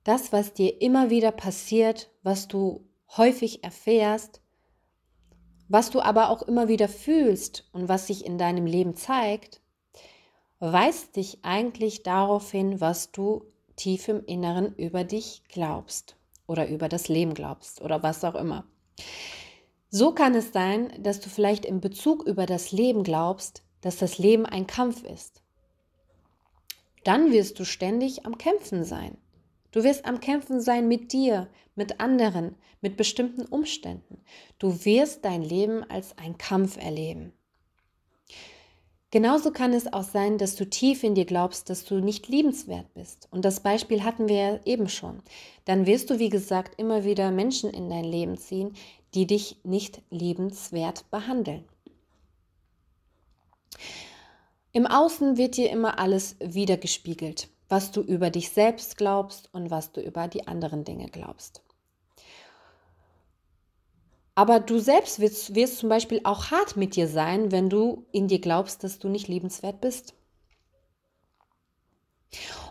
[0.03, 4.41] das, was dir immer wieder passiert, was du häufig erfährst,
[5.67, 9.59] was du aber auch immer wieder fühlst und was sich in deinem Leben zeigt,
[10.59, 13.43] weist dich eigentlich darauf hin, was du
[13.75, 18.65] tief im Inneren über dich glaubst oder über das Leben glaubst oder was auch immer.
[19.89, 24.17] So kann es sein, dass du vielleicht in Bezug über das Leben glaubst, dass das
[24.17, 25.43] Leben ein Kampf ist.
[27.03, 29.17] Dann wirst du ständig am Kämpfen sein.
[29.71, 34.23] Du wirst am Kämpfen sein mit dir, mit anderen, mit bestimmten Umständen.
[34.57, 37.33] Du wirst dein Leben als ein Kampf erleben.
[39.13, 42.91] Genauso kann es auch sein, dass du tief in dir glaubst, dass du nicht liebenswert
[42.95, 43.27] bist.
[43.29, 45.21] Und das Beispiel hatten wir ja eben schon.
[45.65, 48.73] Dann wirst du, wie gesagt, immer wieder Menschen in dein Leben ziehen,
[49.13, 51.63] die dich nicht liebenswert behandeln.
[54.71, 59.91] Im Außen wird dir immer alles wiedergespiegelt was du über dich selbst glaubst und was
[59.91, 61.62] du über die anderen Dinge glaubst.
[64.35, 68.27] Aber du selbst wirst, wirst zum Beispiel auch hart mit dir sein, wenn du in
[68.27, 70.15] dir glaubst, dass du nicht liebenswert bist.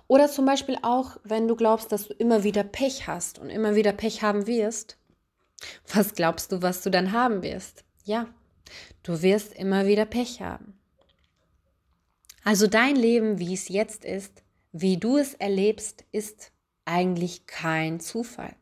[0.09, 3.77] Oder zum Beispiel auch, wenn du glaubst, dass du immer wieder Pech hast und immer
[3.77, 4.99] wieder Pech haben wirst.
[5.95, 7.85] Was glaubst du, was du dann haben wirst?
[8.05, 8.27] Ja,
[9.05, 10.79] du wirst immer wieder Pech haben.
[12.43, 16.51] Also dein Leben, wie es jetzt ist, wie du es erlebst, ist
[16.85, 18.57] eigentlich kein Zufall.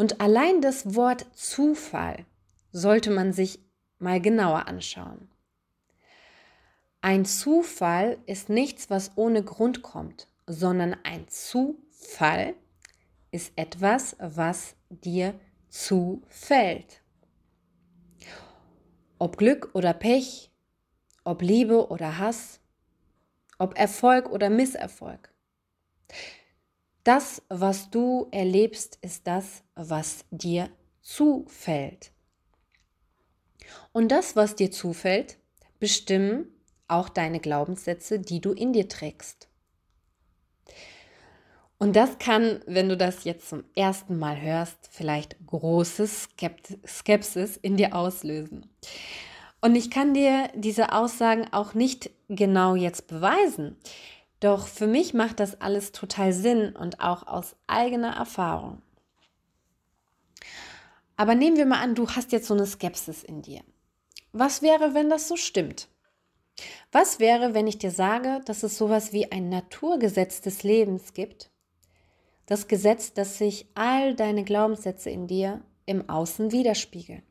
[0.00, 2.24] Und allein das Wort Zufall
[2.72, 3.58] sollte man sich
[3.98, 5.28] mal genauer anschauen.
[7.02, 12.54] Ein Zufall ist nichts, was ohne Grund kommt, sondern ein Zufall
[13.30, 17.02] ist etwas, was dir zufällt.
[19.18, 20.50] Ob Glück oder Pech,
[21.24, 22.58] ob Liebe oder Hass,
[23.58, 25.30] ob Erfolg oder Misserfolg.
[27.04, 30.68] Das, was du erlebst, ist das, was dir
[31.00, 32.12] zufällt.
[33.92, 35.38] Und das, was dir zufällt,
[35.78, 36.46] bestimmen
[36.88, 39.48] auch deine Glaubenssätze, die du in dir trägst.
[41.78, 46.06] Und das kann, wenn du das jetzt zum ersten Mal hörst, vielleicht große
[46.86, 48.66] Skepsis in dir auslösen.
[49.62, 53.76] Und ich kann dir diese Aussagen auch nicht genau jetzt beweisen.
[54.40, 58.80] Doch für mich macht das alles total Sinn und auch aus eigener Erfahrung.
[61.16, 63.60] Aber nehmen wir mal an, du hast jetzt so eine Skepsis in dir.
[64.32, 65.88] Was wäre, wenn das so stimmt?
[66.92, 71.50] Was wäre, wenn ich dir sage, dass es sowas wie ein Naturgesetz des Lebens gibt,
[72.46, 77.22] das Gesetz, dass sich all deine Glaubenssätze in dir im Außen widerspiegeln.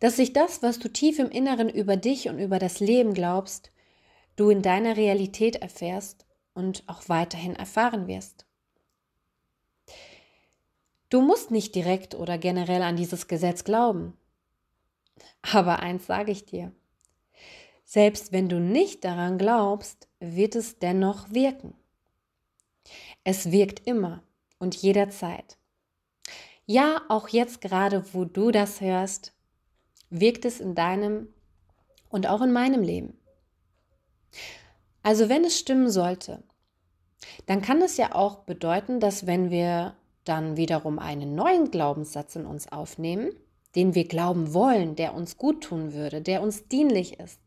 [0.00, 3.70] Dass sich das, was du tief im Inneren über dich und über das Leben glaubst,
[4.38, 8.46] du in deiner Realität erfährst und auch weiterhin erfahren wirst.
[11.10, 14.16] Du musst nicht direkt oder generell an dieses Gesetz glauben.
[15.42, 16.72] Aber eins sage ich dir.
[17.84, 21.74] Selbst wenn du nicht daran glaubst, wird es dennoch wirken.
[23.24, 24.22] Es wirkt immer
[24.58, 25.56] und jederzeit.
[26.66, 29.32] Ja, auch jetzt gerade, wo du das hörst,
[30.10, 31.28] wirkt es in deinem
[32.10, 33.18] und auch in meinem Leben.
[35.02, 36.42] Also wenn es stimmen sollte,
[37.46, 42.46] dann kann es ja auch bedeuten, dass wenn wir dann wiederum einen neuen Glaubenssatz in
[42.46, 43.30] uns aufnehmen,
[43.74, 47.40] den wir glauben wollen, der uns gut tun würde, der uns dienlich ist,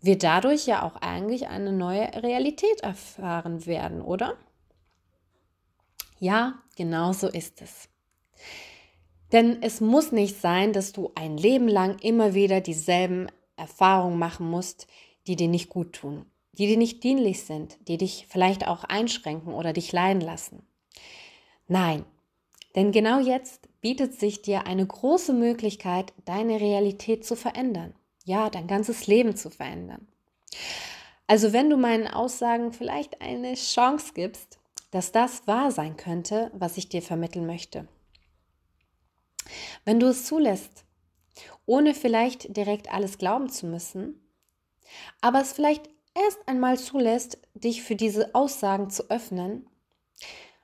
[0.00, 4.36] wir dadurch ja auch eigentlich eine neue Realität erfahren werden, oder?
[6.18, 7.88] Ja, genau so ist es.
[9.32, 14.48] Denn es muss nicht sein, dass du ein Leben lang immer wieder dieselben Erfahrungen machen
[14.48, 14.86] musst,
[15.26, 16.26] die dir nicht gut tun,
[16.58, 20.66] die dir nicht dienlich sind, die dich vielleicht auch einschränken oder dich leiden lassen.
[21.68, 22.04] Nein,
[22.74, 27.94] denn genau jetzt bietet sich dir eine große Möglichkeit, deine Realität zu verändern.
[28.24, 30.06] Ja, dein ganzes Leben zu verändern.
[31.26, 34.58] Also wenn du meinen Aussagen vielleicht eine Chance gibst,
[34.90, 37.88] dass das wahr sein könnte, was ich dir vermitteln möchte.
[39.84, 40.84] Wenn du es zulässt,
[41.66, 44.20] ohne vielleicht direkt alles glauben zu müssen,
[45.20, 49.68] aber es vielleicht erst einmal zulässt, dich für diese Aussagen zu öffnen,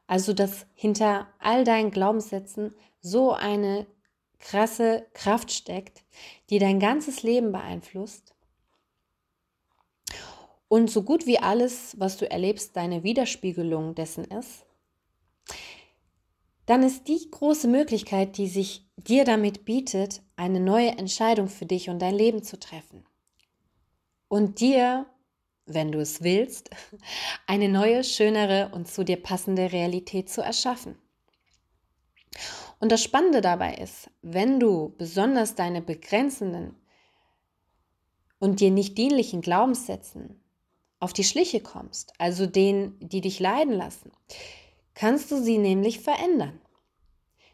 [0.07, 3.87] also dass hinter all deinen Glaubenssätzen so eine
[4.39, 6.03] krasse Kraft steckt,
[6.51, 8.33] die dein ganzes Leben beeinflusst,
[10.73, 14.65] und so gut wie alles, was du erlebst, deine Widerspiegelung dessen ist,
[16.65, 21.91] dann ist die große Möglichkeit, die sich dir damit bietet, eine neue Entscheidung für dich
[21.91, 23.05] und dein Leben zu treffen.
[24.29, 25.05] Und dir,
[25.67, 26.71] wenn du es willst,
[27.47, 30.97] eine neue, schönere und zu dir passende Realität zu erschaffen.
[32.81, 36.75] Und das Spannende dabei ist, wenn du besonders deine begrenzenden
[38.39, 40.43] und dir nicht dienlichen Glaubenssätzen
[40.99, 44.11] auf die Schliche kommst, also denen, die dich leiden lassen,
[44.95, 46.61] kannst du sie nämlich verändern.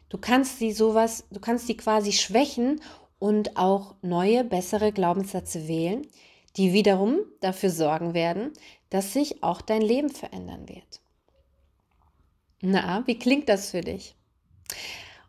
[0.09, 2.81] Du kannst sie sowas, du kannst sie quasi schwächen
[3.19, 6.07] und auch neue, bessere Glaubenssätze wählen,
[6.57, 8.53] die wiederum dafür sorgen werden,
[8.89, 11.01] dass sich auch dein Leben verändern wird.
[12.61, 14.15] Na, wie klingt das für dich?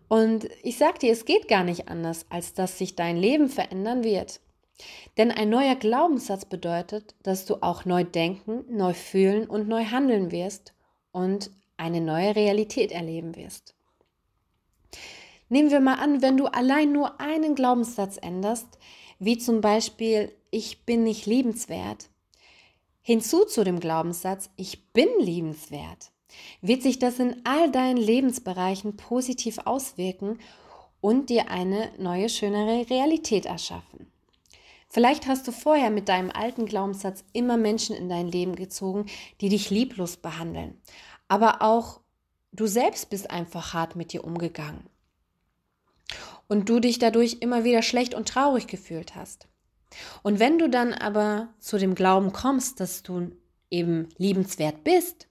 [0.08, 4.02] Und ich sag dir, es geht gar nicht anders, als dass sich dein Leben verändern
[4.02, 4.40] wird.
[5.16, 10.32] Denn ein neuer Glaubenssatz bedeutet, dass du auch neu denken, neu fühlen und neu handeln
[10.32, 10.74] wirst
[11.12, 13.74] und eine neue Realität erleben wirst.
[15.48, 18.78] Nehmen wir mal an, wenn du allein nur einen Glaubenssatz änderst,
[19.18, 22.08] wie zum Beispiel ich bin nicht liebenswert,
[23.02, 26.10] hinzu zu dem Glaubenssatz ich bin liebenswert,
[26.60, 30.38] wird sich das in all deinen Lebensbereichen positiv auswirken
[31.00, 34.10] und dir eine neue, schönere Realität erschaffen.
[34.88, 39.06] Vielleicht hast du vorher mit deinem alten Glaubenssatz immer Menschen in dein Leben gezogen,
[39.40, 40.80] die dich lieblos behandeln.
[41.28, 42.00] Aber auch
[42.52, 44.84] du selbst bist einfach hart mit dir umgegangen.
[46.48, 49.46] Und du dich dadurch immer wieder schlecht und traurig gefühlt hast.
[50.22, 53.32] Und wenn du dann aber zu dem Glauben kommst, dass du
[53.70, 55.28] eben liebenswert bist,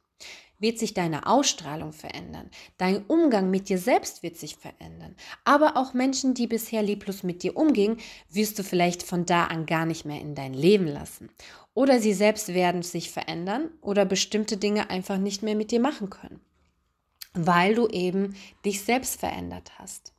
[0.59, 2.49] wird sich deine Ausstrahlung verändern.
[2.77, 5.15] Dein Umgang mit dir selbst wird sich verändern.
[5.45, 7.97] Aber auch Menschen, die bisher lieblos mit dir umgingen,
[8.29, 11.29] wirst du vielleicht von da an gar nicht mehr in dein Leben lassen.
[11.73, 16.09] Oder sie selbst werden sich verändern oder bestimmte Dinge einfach nicht mehr mit dir machen
[16.09, 16.41] können,
[17.33, 18.35] weil du eben
[18.65, 20.13] dich selbst verändert hast.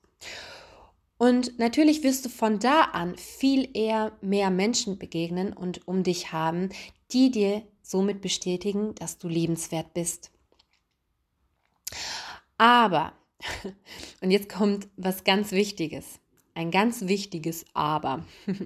[1.20, 6.32] Und natürlich wirst du von da an viel eher mehr Menschen begegnen und um dich
[6.32, 6.70] haben,
[7.12, 10.30] die dir somit bestätigen, dass du liebenswert bist.
[12.56, 13.12] Aber,
[14.22, 16.20] und jetzt kommt was ganz Wichtiges,
[16.54, 18.24] ein ganz wichtiges Aber.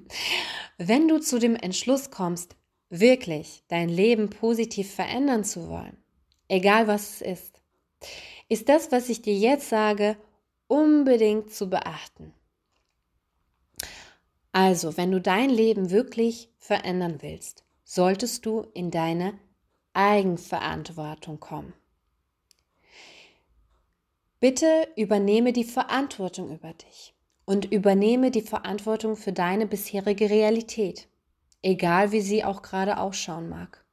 [0.78, 2.54] Wenn du zu dem Entschluss kommst,
[2.88, 5.96] wirklich dein Leben positiv verändern zu wollen,
[6.46, 7.60] egal was es ist,
[8.48, 10.16] ist das, was ich dir jetzt sage,
[10.68, 12.32] unbedingt zu beachten.
[14.54, 19.36] Also, wenn du dein Leben wirklich verändern willst, solltest du in deine
[19.94, 21.72] Eigenverantwortung kommen.
[24.38, 31.08] Bitte übernehme die Verantwortung über dich und übernehme die Verantwortung für deine bisherige Realität,
[31.62, 33.84] egal wie sie auch gerade ausschauen mag.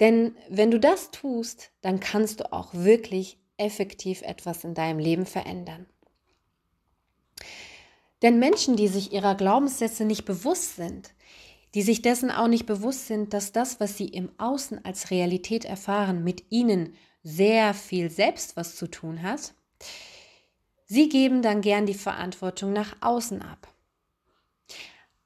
[0.00, 5.24] Denn wenn du das tust, dann kannst du auch wirklich effektiv etwas in deinem Leben
[5.24, 5.86] verändern.
[8.22, 11.12] Denn Menschen, die sich ihrer Glaubenssätze nicht bewusst sind,
[11.74, 15.64] die sich dessen auch nicht bewusst sind, dass das, was sie im Außen als Realität
[15.64, 19.54] erfahren, mit ihnen sehr viel selbst was zu tun hat,
[20.86, 23.68] sie geben dann gern die Verantwortung nach außen ab.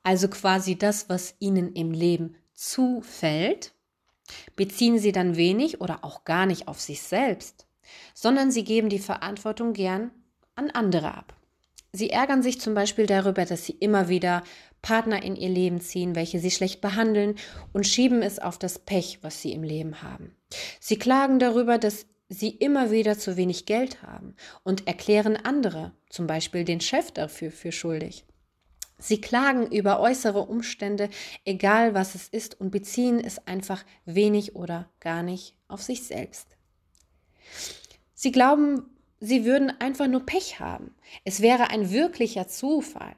[0.02, 3.72] Also quasi das, was ihnen im Leben zufällt,
[4.56, 7.66] beziehen sie dann wenig oder auch gar nicht auf sich selbst,
[8.14, 10.10] sondern sie geben die Verantwortung gern
[10.56, 11.34] an andere ab.
[11.94, 14.42] Sie ärgern sich zum Beispiel darüber, dass sie immer wieder
[14.80, 17.36] Partner in ihr Leben ziehen, welche sie schlecht behandeln
[17.74, 20.34] und schieben es auf das Pech, was sie im Leben haben.
[20.80, 26.26] Sie klagen darüber, dass sie immer wieder zu wenig Geld haben und erklären andere, zum
[26.26, 28.24] Beispiel den Chef dafür, für schuldig.
[28.98, 31.10] Sie klagen über äußere Umstände,
[31.44, 36.56] egal was es ist, und beziehen es einfach wenig oder gar nicht auf sich selbst.
[38.14, 38.91] Sie glauben
[39.22, 40.94] sie würden einfach nur Pech haben.
[41.24, 43.14] Es wäre ein wirklicher Zufall,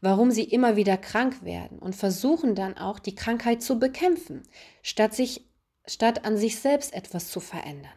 [0.00, 4.44] warum sie immer wieder krank werden und versuchen dann auch die Krankheit zu bekämpfen,
[4.82, 5.44] statt sich
[5.86, 7.92] statt an sich selbst etwas zu verändern.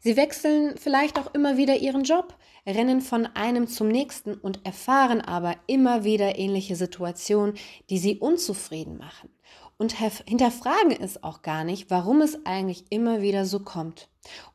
[0.00, 2.34] Sie wechseln vielleicht auch immer wieder ihren Job,
[2.66, 7.54] rennen von einem zum nächsten und erfahren aber immer wieder ähnliche Situationen,
[7.90, 9.30] die sie unzufrieden machen
[9.78, 14.08] und hinterfragen es auch gar nicht, warum es eigentlich immer wieder so kommt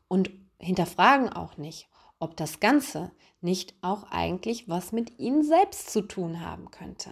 [0.07, 0.31] und
[0.61, 1.87] hinterfragen auch nicht,
[2.19, 7.11] ob das Ganze nicht auch eigentlich was mit ihnen selbst zu tun haben könnte.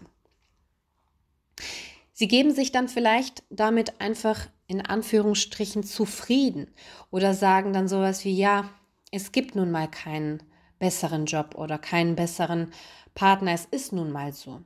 [2.14, 6.68] Sie geben sich dann vielleicht damit einfach in Anführungsstrichen zufrieden
[7.12, 8.70] oder sagen dann sowas wie, ja,
[9.12, 10.44] es gibt nun mal keinen
[10.78, 12.72] besseren Job oder keinen besseren
[13.16, 14.62] Partner, es ist nun mal so.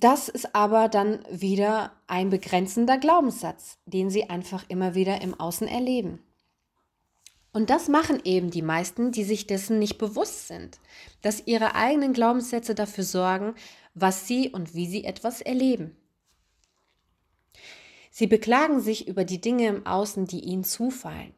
[0.00, 5.68] Das ist aber dann wieder ein begrenzender Glaubenssatz, den sie einfach immer wieder im Außen
[5.68, 6.20] erleben.
[7.52, 10.80] Und das machen eben die meisten, die sich dessen nicht bewusst sind,
[11.20, 13.54] dass ihre eigenen Glaubenssätze dafür sorgen,
[13.92, 15.94] was sie und wie sie etwas erleben.
[18.10, 21.34] Sie beklagen sich über die Dinge im Außen, die ihnen zufallen,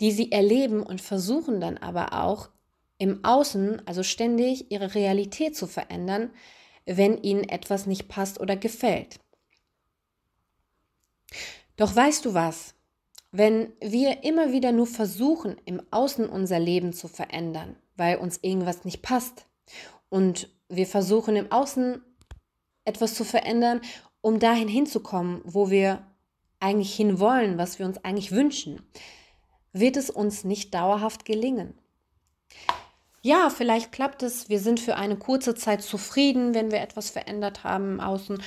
[0.00, 2.50] die sie erleben und versuchen dann aber auch
[2.98, 6.30] im Außen, also ständig ihre Realität zu verändern,
[6.86, 9.18] wenn ihnen etwas nicht passt oder gefällt.
[11.76, 12.74] Doch weißt du was?
[13.32, 18.84] Wenn wir immer wieder nur versuchen, im Außen unser Leben zu verändern, weil uns irgendwas
[18.84, 19.46] nicht passt
[20.08, 22.02] und wir versuchen im Außen
[22.84, 23.80] etwas zu verändern,
[24.20, 26.06] um dahin hinzukommen, wo wir
[26.60, 28.80] eigentlich hinwollen, was wir uns eigentlich wünschen,
[29.72, 31.74] wird es uns nicht dauerhaft gelingen.
[33.26, 37.64] Ja, vielleicht klappt es, wir sind für eine kurze Zeit zufrieden, wenn wir etwas verändert
[37.64, 38.40] haben im Außen,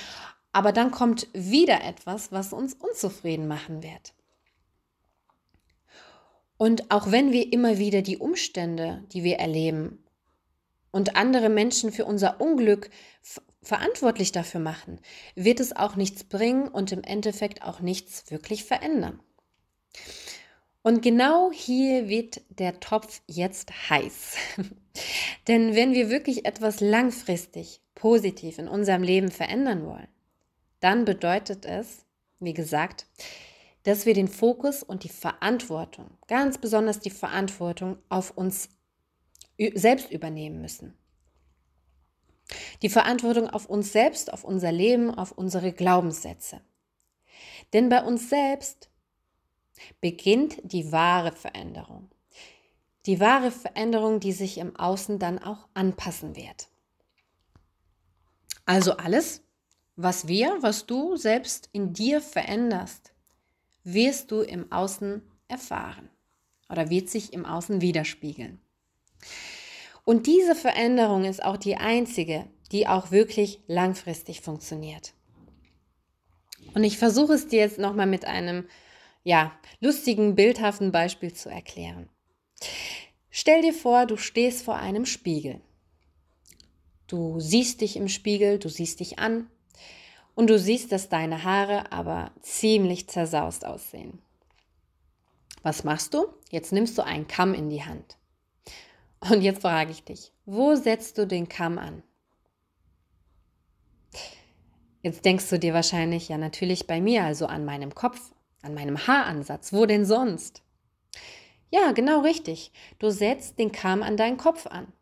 [0.52, 4.14] aber dann kommt wieder etwas, was uns unzufrieden machen wird.
[6.56, 10.02] Und auch wenn wir immer wieder die Umstände, die wir erleben
[10.92, 12.88] und andere Menschen für unser Unglück
[13.60, 14.98] verantwortlich dafür machen,
[15.34, 19.20] wird es auch nichts bringen und im Endeffekt auch nichts wirklich verändern.
[20.82, 24.36] Und genau hier wird der Topf jetzt heiß.
[25.48, 30.08] Denn wenn wir wirklich etwas langfristig positiv in unserem Leben verändern wollen,
[30.80, 32.06] dann bedeutet es,
[32.38, 33.06] wie gesagt,
[33.82, 38.70] dass wir den Fokus und die Verantwortung, ganz besonders die Verantwortung auf uns
[39.74, 40.94] selbst übernehmen müssen.
[42.82, 46.60] Die Verantwortung auf uns selbst, auf unser Leben, auf unsere Glaubenssätze.
[47.72, 48.89] Denn bei uns selbst
[50.00, 52.10] beginnt die wahre Veränderung.
[53.06, 56.68] Die wahre Veränderung, die sich im Außen dann auch anpassen wird.
[58.66, 59.42] Also alles,
[59.96, 63.12] was wir, was du selbst in dir veränderst,
[63.84, 66.08] wirst du im Außen erfahren
[66.68, 68.60] oder wird sich im Außen widerspiegeln.
[70.04, 75.14] Und diese Veränderung ist auch die einzige, die auch wirklich langfristig funktioniert.
[76.74, 78.66] Und ich versuche es dir jetzt nochmal mit einem
[79.22, 82.08] ja, lustigen, bildhaften Beispiel zu erklären.
[83.30, 85.60] Stell dir vor, du stehst vor einem Spiegel.
[87.06, 89.48] Du siehst dich im Spiegel, du siehst dich an
[90.34, 94.20] und du siehst, dass deine Haare aber ziemlich zersaust aussehen.
[95.62, 96.26] Was machst du?
[96.50, 98.16] Jetzt nimmst du einen Kamm in die Hand.
[99.20, 102.02] Und jetzt frage ich dich, wo setzt du den Kamm an?
[105.02, 108.32] Jetzt denkst du dir wahrscheinlich, ja natürlich bei mir, also an meinem Kopf,
[108.62, 109.72] an meinem Haaransatz.
[109.72, 110.62] Wo denn sonst?
[111.70, 112.72] Ja, genau richtig.
[112.98, 114.92] Du setzt den Kamm an deinen Kopf an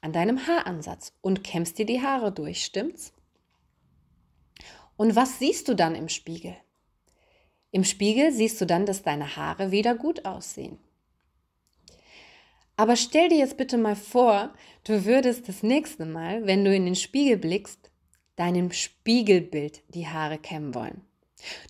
[0.00, 3.12] an deinem Haaransatz und kämmst dir die Haare durch, stimmt's?
[4.96, 6.56] Und was siehst du dann im Spiegel?
[7.70, 10.78] Im Spiegel siehst du dann, dass deine Haare wieder gut aussehen.
[12.76, 14.54] Aber stell dir jetzt bitte mal vor,
[14.84, 17.90] du würdest das nächste Mal, wenn du in den Spiegel blickst,
[18.36, 21.02] deinem Spiegelbild die Haare kämmen wollen.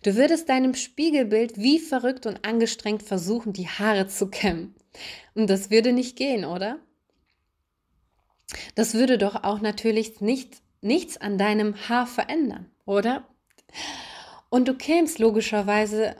[0.02, 4.74] Du würdest deinem Spiegelbild wie verrückt und angestrengt versuchen, die Haare zu kämmen.
[5.34, 6.78] Und das würde nicht gehen, oder?
[8.74, 13.28] Das würde doch auch natürlich nicht, nichts an deinem Haar verändern, oder?
[14.48, 16.16] Und du kämst logischerweise,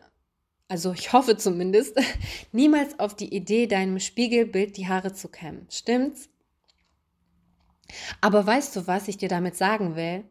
[0.69, 1.97] also ich hoffe zumindest,
[2.53, 5.67] niemals auf die Idee, deinem Spiegelbild die Haare zu kämmen.
[5.71, 6.29] Stimmt's?
[8.21, 10.25] Aber weißt du, was ich dir damit sagen will?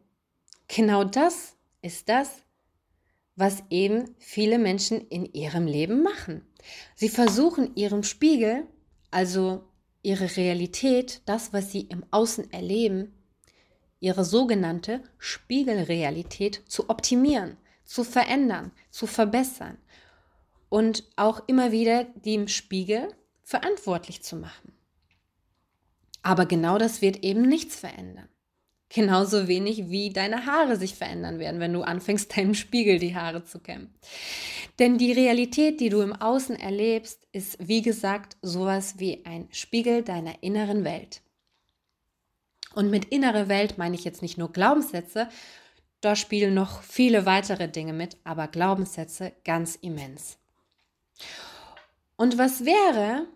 [0.68, 2.42] Genau das ist das,
[3.38, 6.44] was eben viele Menschen in ihrem Leben machen.
[6.96, 8.66] Sie versuchen ihrem Spiegel,
[9.12, 9.62] also
[10.02, 13.14] ihre Realität, das, was sie im Außen erleben,
[14.00, 19.78] ihre sogenannte Spiegelrealität zu optimieren, zu verändern, zu verbessern
[20.68, 23.14] und auch immer wieder dem Spiegel
[23.44, 24.72] verantwortlich zu machen.
[26.22, 28.28] Aber genau das wird eben nichts verändern.
[28.90, 33.44] Genauso wenig wie deine Haare sich verändern werden, wenn du anfängst, deinem Spiegel die Haare
[33.44, 33.92] zu kämmen.
[34.78, 40.02] Denn die Realität, die du im Außen erlebst, ist, wie gesagt, sowas wie ein Spiegel
[40.02, 41.20] deiner inneren Welt.
[42.74, 45.28] Und mit innere Welt meine ich jetzt nicht nur Glaubenssätze,
[46.00, 50.38] da spielen noch viele weitere Dinge mit, aber Glaubenssätze ganz immens.
[52.16, 53.26] Und was wäre,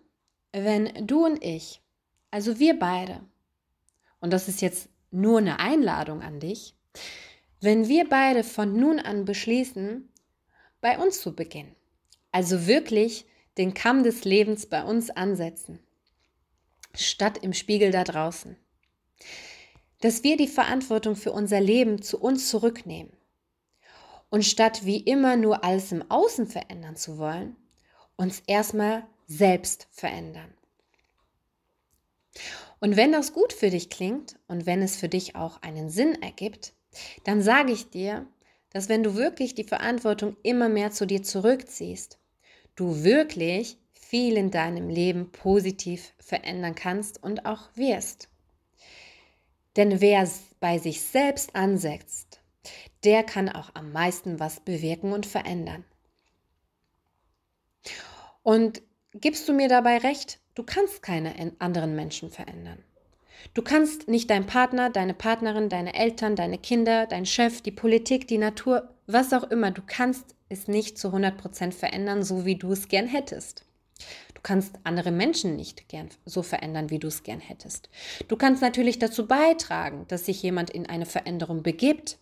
[0.52, 1.80] wenn du und ich,
[2.30, 3.20] also wir beide,
[4.20, 6.74] und das ist jetzt nur eine Einladung an dich,
[7.60, 10.08] wenn wir beide von nun an beschließen,
[10.80, 11.76] bei uns zu beginnen.
[12.32, 13.26] Also wirklich
[13.58, 15.78] den Kamm des Lebens bei uns ansetzen,
[16.94, 18.56] statt im Spiegel da draußen.
[20.00, 23.12] Dass wir die Verantwortung für unser Leben zu uns zurücknehmen.
[24.30, 27.54] Und statt wie immer nur alles im Außen verändern zu wollen,
[28.16, 30.52] uns erstmal selbst verändern.
[32.82, 36.20] Und wenn das gut für dich klingt und wenn es für dich auch einen Sinn
[36.20, 36.74] ergibt,
[37.22, 38.26] dann sage ich dir,
[38.70, 42.18] dass wenn du wirklich die Verantwortung immer mehr zu dir zurückziehst,
[42.74, 48.28] du wirklich viel in deinem Leben positiv verändern kannst und auch wirst.
[49.76, 50.28] Denn wer
[50.58, 52.40] bei sich selbst ansetzt,
[53.04, 55.84] der kann auch am meisten was bewirken und verändern.
[58.42, 58.82] Und
[59.14, 62.78] gibst du mir dabei recht, Du kannst keine anderen Menschen verändern.
[63.54, 68.28] Du kannst nicht deinen Partner, deine Partnerin, deine Eltern, deine Kinder, dein Chef, die Politik,
[68.28, 72.72] die Natur, was auch immer, du kannst es nicht zu 100% verändern, so wie du
[72.72, 73.64] es gern hättest.
[74.34, 77.88] Du kannst andere Menschen nicht gern so verändern, wie du es gern hättest.
[78.28, 82.18] Du kannst natürlich dazu beitragen, dass sich jemand in eine Veränderung begibt.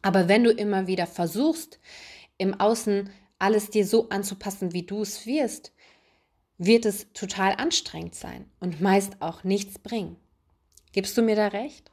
[0.00, 1.78] Aber wenn du immer wieder versuchst,
[2.38, 5.72] im Außen alles dir so anzupassen, wie du es wirst,
[6.64, 10.16] wird es total anstrengend sein und meist auch nichts bringen.
[10.92, 11.90] Gibst du mir da recht?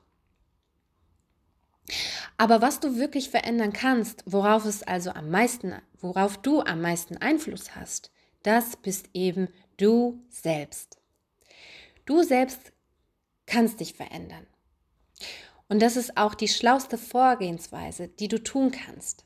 [2.38, 7.17] Aber was du wirklich verändern kannst, worauf es also am meisten, worauf du am meisten
[7.17, 8.11] Einfluss hast,
[8.43, 10.97] das bist eben du selbst.
[12.05, 12.72] Du selbst
[13.45, 14.47] kannst dich verändern.
[15.67, 19.26] Und das ist auch die schlauste Vorgehensweise, die du tun kannst.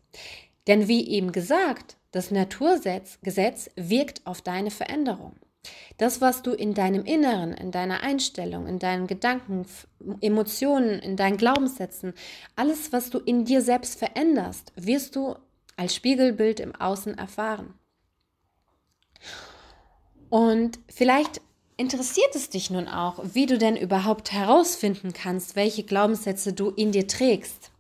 [0.67, 3.19] Denn wie eben gesagt, das Naturgesetz
[3.75, 5.35] wirkt auf deine Veränderung.
[5.97, 9.65] Das, was du in deinem Inneren, in deiner Einstellung, in deinen Gedanken,
[10.21, 12.13] Emotionen, in deinen Glaubenssätzen,
[12.55, 15.35] alles, was du in dir selbst veränderst, wirst du
[15.75, 17.73] als Spiegelbild im Außen erfahren.
[20.29, 21.41] Und vielleicht
[21.77, 26.91] interessiert es dich nun auch, wie du denn überhaupt herausfinden kannst, welche Glaubenssätze du in
[26.91, 27.72] dir trägst.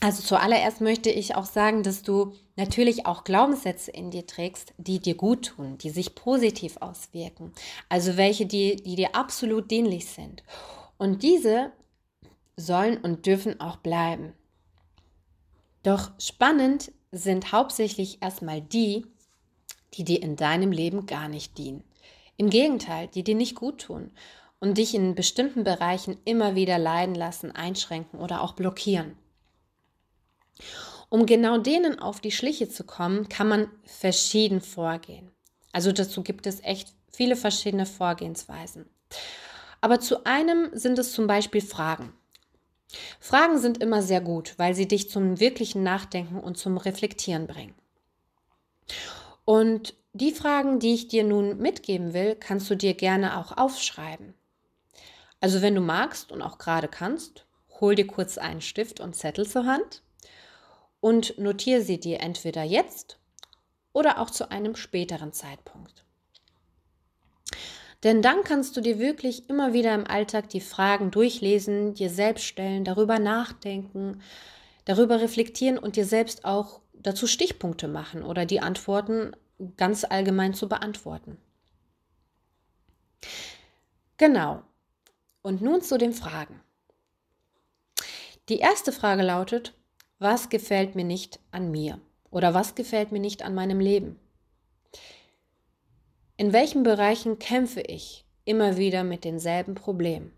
[0.00, 5.00] Also zuallererst möchte ich auch sagen, dass du natürlich auch Glaubenssätze in dir trägst, die
[5.00, 7.52] dir gut tun, die sich positiv auswirken.
[7.88, 10.42] Also welche, die, die dir absolut dienlich sind.
[10.98, 11.72] Und diese
[12.56, 14.32] sollen und dürfen auch bleiben.
[15.82, 19.06] Doch spannend sind hauptsächlich erstmal die,
[19.94, 21.84] die dir in deinem Leben gar nicht dienen.
[22.36, 24.10] Im Gegenteil, die dir nicht gut tun
[24.58, 29.16] und dich in bestimmten Bereichen immer wieder leiden lassen, einschränken oder auch blockieren.
[31.08, 35.30] Um genau denen auf die Schliche zu kommen, kann man verschieden vorgehen.
[35.72, 38.86] Also dazu gibt es echt viele verschiedene Vorgehensweisen.
[39.80, 42.12] Aber zu einem sind es zum Beispiel Fragen.
[43.20, 47.74] Fragen sind immer sehr gut, weil sie dich zum wirklichen Nachdenken und zum Reflektieren bringen.
[49.44, 54.34] Und die Fragen, die ich dir nun mitgeben will, kannst du dir gerne auch aufschreiben.
[55.40, 57.46] Also wenn du magst und auch gerade kannst,
[57.80, 60.02] hol dir kurz einen Stift und Zettel zur Hand
[61.06, 63.20] und notiere sie dir entweder jetzt
[63.92, 66.04] oder auch zu einem späteren Zeitpunkt.
[68.02, 72.42] Denn dann kannst du dir wirklich immer wieder im Alltag die Fragen durchlesen, dir selbst
[72.42, 74.20] stellen, darüber nachdenken,
[74.84, 79.30] darüber reflektieren und dir selbst auch dazu Stichpunkte machen oder die Antworten
[79.76, 81.36] ganz allgemein zu beantworten.
[84.16, 84.60] Genau.
[85.42, 86.60] Und nun zu den Fragen.
[88.48, 89.72] Die erste Frage lautet,
[90.18, 92.00] was gefällt mir nicht an mir
[92.30, 94.18] oder was gefällt mir nicht an meinem Leben?
[96.36, 100.32] In welchen Bereichen kämpfe ich immer wieder mit denselben Problemen?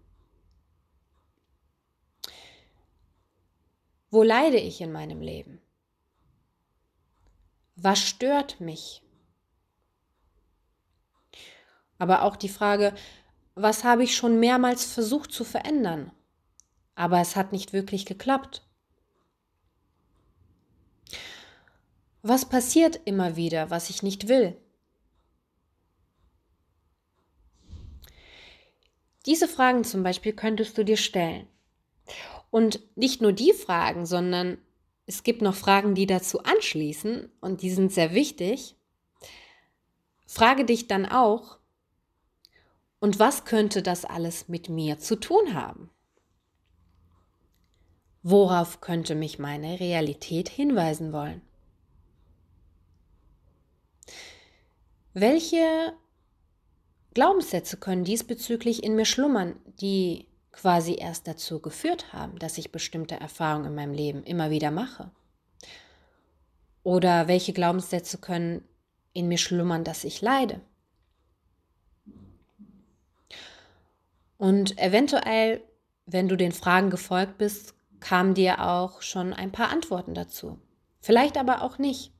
[4.10, 5.60] Wo leide ich in meinem Leben?
[7.76, 9.02] Was stört mich?
[11.98, 12.94] Aber auch die Frage,
[13.54, 16.12] was habe ich schon mehrmals versucht zu verändern,
[16.94, 18.67] aber es hat nicht wirklich geklappt?
[22.28, 24.54] Was passiert immer wieder, was ich nicht will?
[29.24, 31.46] Diese Fragen zum Beispiel könntest du dir stellen.
[32.50, 34.58] Und nicht nur die Fragen, sondern
[35.06, 38.76] es gibt noch Fragen, die dazu anschließen und die sind sehr wichtig.
[40.26, 41.56] Frage dich dann auch,
[43.00, 45.88] und was könnte das alles mit mir zu tun haben?
[48.22, 51.47] Worauf könnte mich meine Realität hinweisen wollen?
[55.20, 55.94] Welche
[57.12, 63.16] Glaubenssätze können diesbezüglich in mir schlummern, die quasi erst dazu geführt haben, dass ich bestimmte
[63.16, 65.10] Erfahrungen in meinem Leben immer wieder mache?
[66.84, 68.62] Oder welche Glaubenssätze können
[69.12, 70.60] in mir schlummern, dass ich leide?
[74.36, 75.62] Und eventuell,
[76.06, 80.60] wenn du den Fragen gefolgt bist, kamen dir auch schon ein paar Antworten dazu.
[81.00, 82.12] Vielleicht aber auch nicht.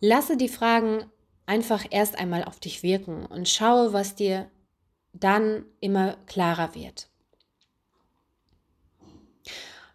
[0.00, 1.10] Lasse die Fragen
[1.46, 4.50] einfach erst einmal auf dich wirken und schaue, was dir
[5.12, 7.08] dann immer klarer wird.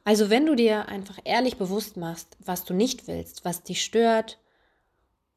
[0.04, 4.40] Also wenn du dir einfach ehrlich bewusst machst, was du nicht willst, was dich stört,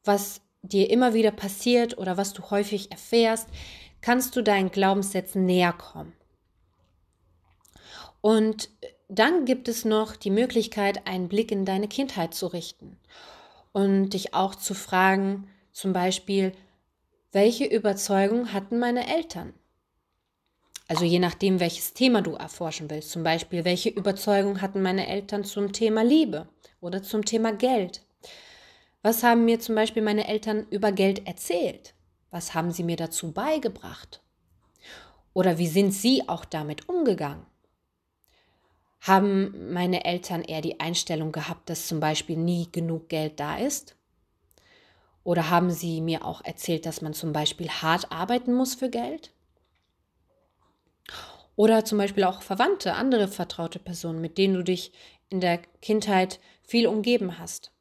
[0.03, 3.47] was dir immer wieder passiert oder was du häufig erfährst,
[4.01, 6.13] kannst du deinen Glaubenssätzen näher kommen.
[8.21, 8.69] Und
[9.07, 12.97] dann gibt es noch die Möglichkeit, einen Blick in deine Kindheit zu richten
[13.71, 16.53] und dich auch zu fragen, zum Beispiel,
[17.33, 19.53] welche Überzeugung hatten meine Eltern?
[20.87, 23.11] Also je nachdem, welches Thema du erforschen willst.
[23.11, 26.47] Zum Beispiel, welche Überzeugung hatten meine Eltern zum Thema Liebe
[26.79, 28.05] oder zum Thema Geld?
[29.01, 31.93] Was haben mir zum Beispiel meine Eltern über Geld erzählt?
[32.31, 34.21] Was haben sie mir dazu beigebracht?
[35.33, 37.45] Oder wie sind sie auch damit umgegangen?
[39.01, 43.94] Haben meine Eltern eher die Einstellung gehabt, dass zum Beispiel nie genug Geld da ist?
[45.25, 49.33] Oder haben Sie mir auch erzählt, dass man zum Beispiel hart arbeiten muss für Geld?
[51.55, 54.91] Oder zum Beispiel auch Verwandte, andere vertraute Personen, mit denen du dich
[55.29, 57.71] in der Kindheit viel umgeben hast.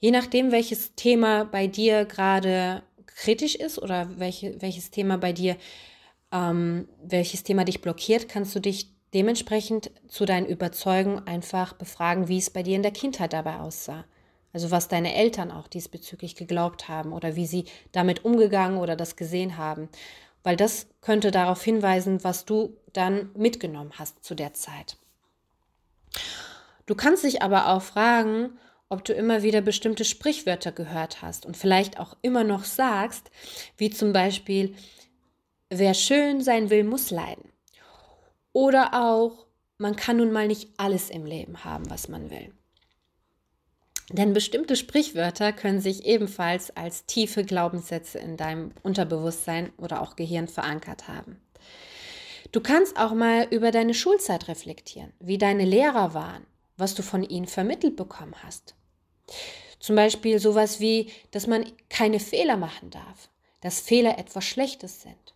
[0.00, 5.56] Je nachdem, welches Thema bei dir gerade kritisch ist oder welche, welches Thema bei dir,
[6.32, 12.38] ähm, welches Thema dich blockiert, kannst du dich dementsprechend zu deinen Überzeugungen einfach befragen, wie
[12.38, 14.04] es bei dir in der Kindheit dabei aussah.
[14.56, 19.14] Also was deine Eltern auch diesbezüglich geglaubt haben oder wie sie damit umgegangen oder das
[19.14, 19.90] gesehen haben.
[20.44, 24.96] Weil das könnte darauf hinweisen, was du dann mitgenommen hast zu der Zeit.
[26.86, 31.58] Du kannst dich aber auch fragen, ob du immer wieder bestimmte Sprichwörter gehört hast und
[31.58, 33.30] vielleicht auch immer noch sagst,
[33.76, 34.74] wie zum Beispiel,
[35.68, 37.52] wer schön sein will, muss leiden.
[38.54, 39.44] Oder auch,
[39.76, 42.54] man kann nun mal nicht alles im Leben haben, was man will.
[44.12, 50.46] Denn bestimmte Sprichwörter können sich ebenfalls als tiefe Glaubenssätze in deinem Unterbewusstsein oder auch Gehirn
[50.46, 51.40] verankert haben.
[52.52, 56.46] Du kannst auch mal über deine Schulzeit reflektieren, wie deine Lehrer waren,
[56.76, 58.76] was du von ihnen vermittelt bekommen hast.
[59.80, 63.28] Zum Beispiel sowas wie, dass man keine Fehler machen darf,
[63.60, 65.34] dass Fehler etwas Schlechtes sind.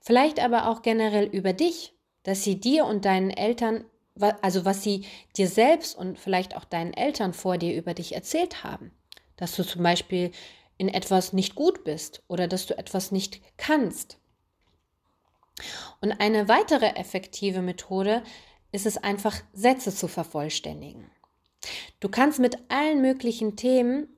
[0.00, 3.84] Vielleicht aber auch generell über dich, dass sie dir und deinen Eltern,
[4.20, 5.04] also was sie
[5.36, 8.92] dir selbst und vielleicht auch deinen Eltern vor dir über dich erzählt haben.
[9.36, 10.32] Dass du zum Beispiel
[10.76, 14.18] in etwas nicht gut bist oder dass du etwas nicht kannst.
[16.00, 18.22] Und eine weitere effektive Methode
[18.70, 21.10] ist es einfach, Sätze zu vervollständigen.
[22.00, 24.08] Du kannst mit allen möglichen Themen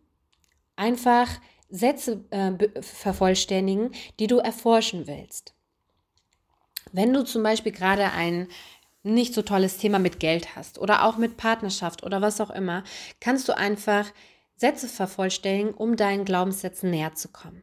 [0.77, 1.29] einfach
[1.71, 5.55] Sätze äh, vervollständigen, die du erforschen willst.
[6.93, 8.49] Wenn du zum Beispiel gerade ein
[9.03, 12.85] nicht so tolles Thema mit Geld hast oder auch mit Partnerschaft oder was auch immer,
[13.21, 14.07] kannst du einfach
[14.57, 17.63] Sätze vervollständigen, um deinen Glaubenssätzen näher zu kommen.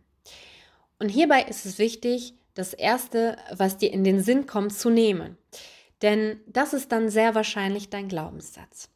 [1.00, 5.38] Und hierbei ist es wichtig, das Erste, was dir in den Sinn kommt, zu nehmen.
[6.02, 8.90] Denn das ist dann sehr wahrscheinlich dein Glaubenssatz.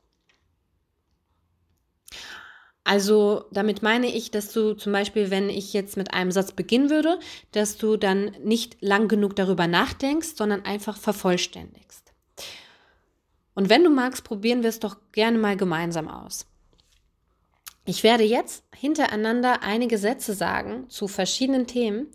[2.84, 6.90] Also damit meine ich, dass du zum Beispiel, wenn ich jetzt mit einem Satz beginnen
[6.90, 7.20] würde,
[7.52, 12.01] dass du dann nicht lang genug darüber nachdenkst, sondern einfach vervollständigst.
[13.54, 16.48] Und wenn du magst, probieren wir es doch gerne mal gemeinsam aus.
[17.86, 22.12] Ich werde jetzt hintereinander einige Sätze sagen zu verschiedenen Themen,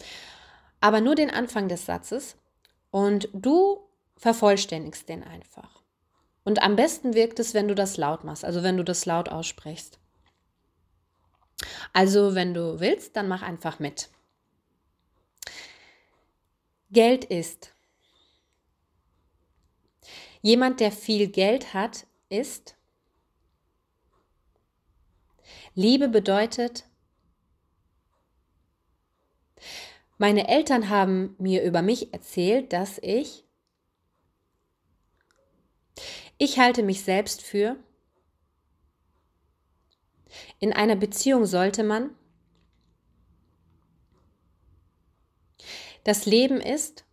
[0.81, 2.37] aber nur den Anfang des Satzes
[2.91, 3.81] und du
[4.17, 5.83] vervollständigst den einfach.
[6.45, 9.29] Und am besten wirkt es, wenn du das laut machst, also wenn du das laut
[9.29, 9.99] aussprichst.
[11.93, 14.11] Also, wenn du willst, dann mach einfach mit.
[16.91, 17.73] Geld ist.
[20.47, 22.77] Jemand, der viel Geld hat, ist.
[25.75, 26.85] Liebe bedeutet.
[30.19, 33.45] Meine Eltern haben mir über mich erzählt, dass ich.
[36.39, 37.75] Ich halte mich selbst für.
[40.61, 42.15] In einer Beziehung sollte man
[46.05, 47.06] Das Leben ist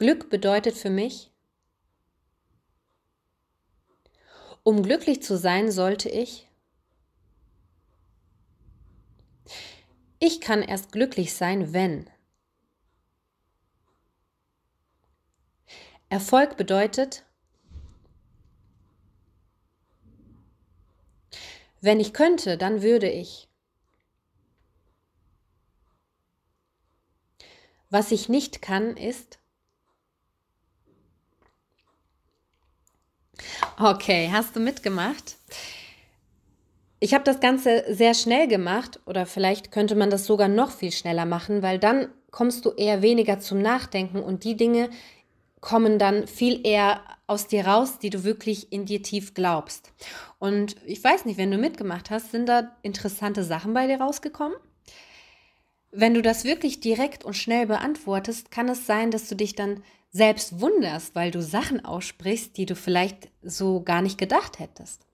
[0.00, 1.30] Glück bedeutet für mich,
[4.62, 6.48] um glücklich zu sein, sollte ich
[10.18, 12.08] Ich kann erst glücklich sein, wenn
[16.08, 17.26] Erfolg bedeutet
[21.82, 23.48] Wenn ich könnte, dann würde ich.
[27.90, 29.39] Was ich nicht kann, ist.
[33.78, 35.36] Okay, hast du mitgemacht?
[36.98, 40.92] Ich habe das Ganze sehr schnell gemacht oder vielleicht könnte man das sogar noch viel
[40.92, 44.90] schneller machen, weil dann kommst du eher weniger zum Nachdenken und die Dinge
[45.60, 49.92] kommen dann viel eher aus dir raus, die du wirklich in dir tief glaubst.
[50.38, 54.56] Und ich weiß nicht, wenn du mitgemacht hast, sind da interessante Sachen bei dir rausgekommen?
[55.92, 59.82] Wenn du das wirklich direkt und schnell beantwortest, kann es sein, dass du dich dann
[60.10, 65.06] selbst wunderst, weil du Sachen aussprichst, die du vielleicht so gar nicht gedacht hättest.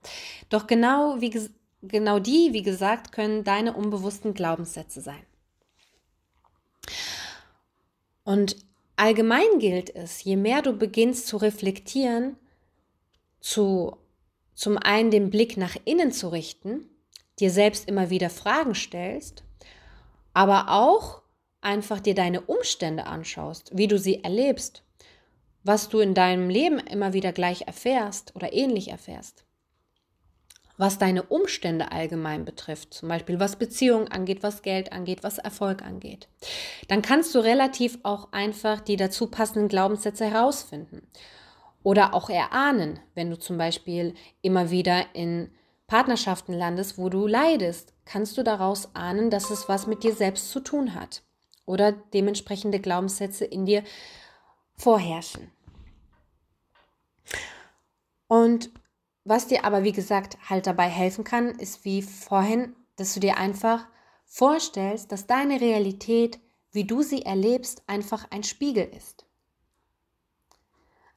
[0.49, 1.49] Doch genau, wie,
[1.83, 5.25] genau die, wie gesagt, können deine unbewussten Glaubenssätze sein.
[8.23, 8.55] Und
[8.99, 12.35] Allgemein gilt es, je mehr du beginnst zu reflektieren,
[13.39, 13.95] zu,
[14.55, 16.89] zum einen den Blick nach innen zu richten,
[17.39, 19.43] dir selbst immer wieder Fragen stellst,
[20.33, 21.21] aber auch
[21.61, 24.81] einfach dir deine Umstände anschaust, wie du sie erlebst,
[25.67, 29.43] was du in deinem Leben immer wieder gleich erfährst oder ähnlich erfährst.
[30.77, 35.81] Was deine Umstände allgemein betrifft, zum Beispiel was Beziehungen angeht, was Geld angeht, was Erfolg
[35.81, 36.27] angeht,
[36.87, 41.07] dann kannst du relativ auch einfach die dazu passenden Glaubenssätze herausfinden.
[41.81, 45.51] Oder auch erahnen, wenn du zum Beispiel immer wieder in
[45.87, 50.51] Partnerschaften landest, wo du leidest, kannst du daraus ahnen, dass es was mit dir selbst
[50.51, 51.23] zu tun hat
[51.65, 53.83] oder dementsprechende Glaubenssätze in dir
[54.75, 55.51] vorherrschen.
[58.27, 58.71] Und
[59.23, 63.37] was dir aber, wie gesagt, halt dabei helfen kann, ist wie vorhin, dass du dir
[63.37, 63.87] einfach
[64.25, 66.39] vorstellst, dass deine Realität,
[66.71, 69.25] wie du sie erlebst, einfach ein Spiegel ist.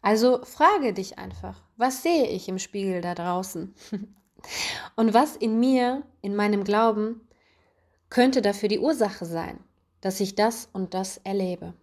[0.03, 3.75] Also frage dich einfach, was sehe ich im Spiegel da draußen?
[4.97, 7.21] Und was in mir, in meinem Glauben,
[8.09, 9.63] könnte dafür die Ursache sein,
[10.01, 11.75] dass ich das und das erlebe?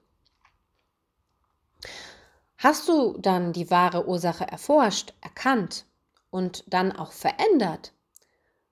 [2.57, 5.85] Hast du dann die wahre Ursache erforscht, erkannt
[6.31, 7.93] und dann auch verändert,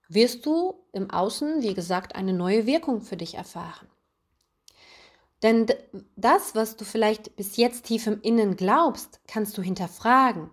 [0.08, 3.88] wirst du im Außen, wie gesagt, eine neue Wirkung für dich erfahren.
[5.44, 5.68] Denn
[6.16, 10.50] das, was du vielleicht bis jetzt tief im Innen glaubst, kannst du hinterfragen.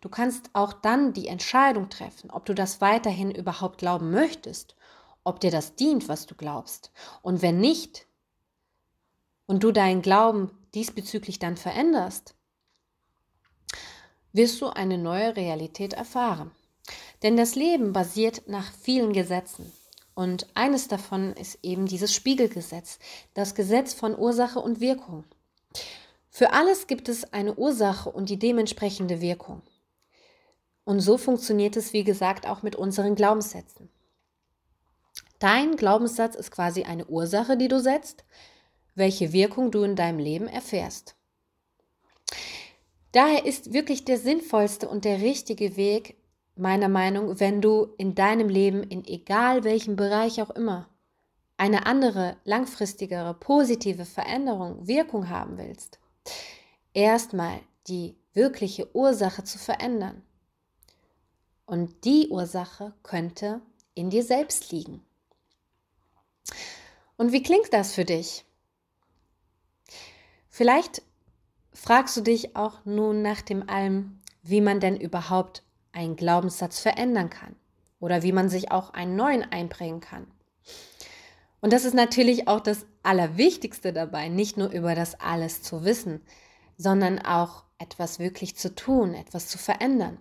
[0.00, 4.76] Du kannst auch dann die Entscheidung treffen, ob du das weiterhin überhaupt glauben möchtest,
[5.22, 6.92] ob dir das dient, was du glaubst.
[7.22, 8.06] Und wenn nicht,
[9.46, 12.34] und du deinen Glauben diesbezüglich dann veränderst,
[14.34, 16.50] wirst du eine neue Realität erfahren.
[17.22, 19.72] Denn das Leben basiert nach vielen Gesetzen.
[20.14, 22.98] Und eines davon ist eben dieses Spiegelgesetz,
[23.32, 25.24] das Gesetz von Ursache und Wirkung.
[26.28, 29.62] Für alles gibt es eine Ursache und die dementsprechende Wirkung.
[30.84, 33.88] Und so funktioniert es, wie gesagt, auch mit unseren Glaubenssätzen.
[35.38, 38.24] Dein Glaubenssatz ist quasi eine Ursache, die du setzt,
[38.94, 41.16] welche Wirkung du in deinem Leben erfährst.
[43.14, 46.16] Daher ist wirklich der sinnvollste und der richtige Weg,
[46.56, 50.88] meiner Meinung, wenn du in deinem Leben, in egal welchem Bereich auch immer,
[51.56, 56.00] eine andere, langfristigere, positive Veränderung, Wirkung haben willst,
[56.92, 60.20] erstmal die wirkliche Ursache zu verändern.
[61.66, 63.62] Und die Ursache könnte
[63.94, 65.04] in dir selbst liegen.
[67.16, 68.44] Und wie klingt das für dich?
[70.48, 71.00] Vielleicht
[71.84, 75.62] fragst du dich auch nun nach dem allem, wie man denn überhaupt
[75.92, 77.56] einen Glaubenssatz verändern kann
[78.00, 80.26] oder wie man sich auch einen neuen einbringen kann.
[81.60, 86.22] Und das ist natürlich auch das Allerwichtigste dabei, nicht nur über das alles zu wissen,
[86.78, 90.18] sondern auch etwas wirklich zu tun, etwas zu verändern.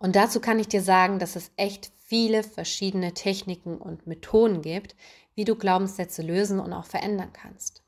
[0.00, 4.96] Und dazu kann ich dir sagen, dass es echt viele verschiedene Techniken und Methoden gibt,
[5.36, 7.79] wie du Glaubenssätze lösen und auch verändern kannst.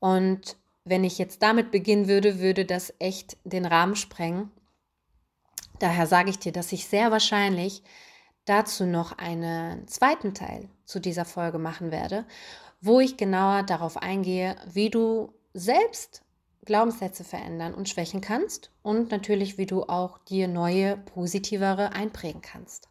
[0.00, 4.50] Und wenn ich jetzt damit beginnen würde, würde das echt den Rahmen sprengen.
[5.78, 7.82] Daher sage ich dir, dass ich sehr wahrscheinlich
[8.44, 12.26] dazu noch einen zweiten Teil zu dieser Folge machen werde,
[12.80, 16.22] wo ich genauer darauf eingehe, wie du selbst
[16.64, 22.89] Glaubenssätze verändern und schwächen kannst und natürlich, wie du auch dir neue, positivere einprägen kannst.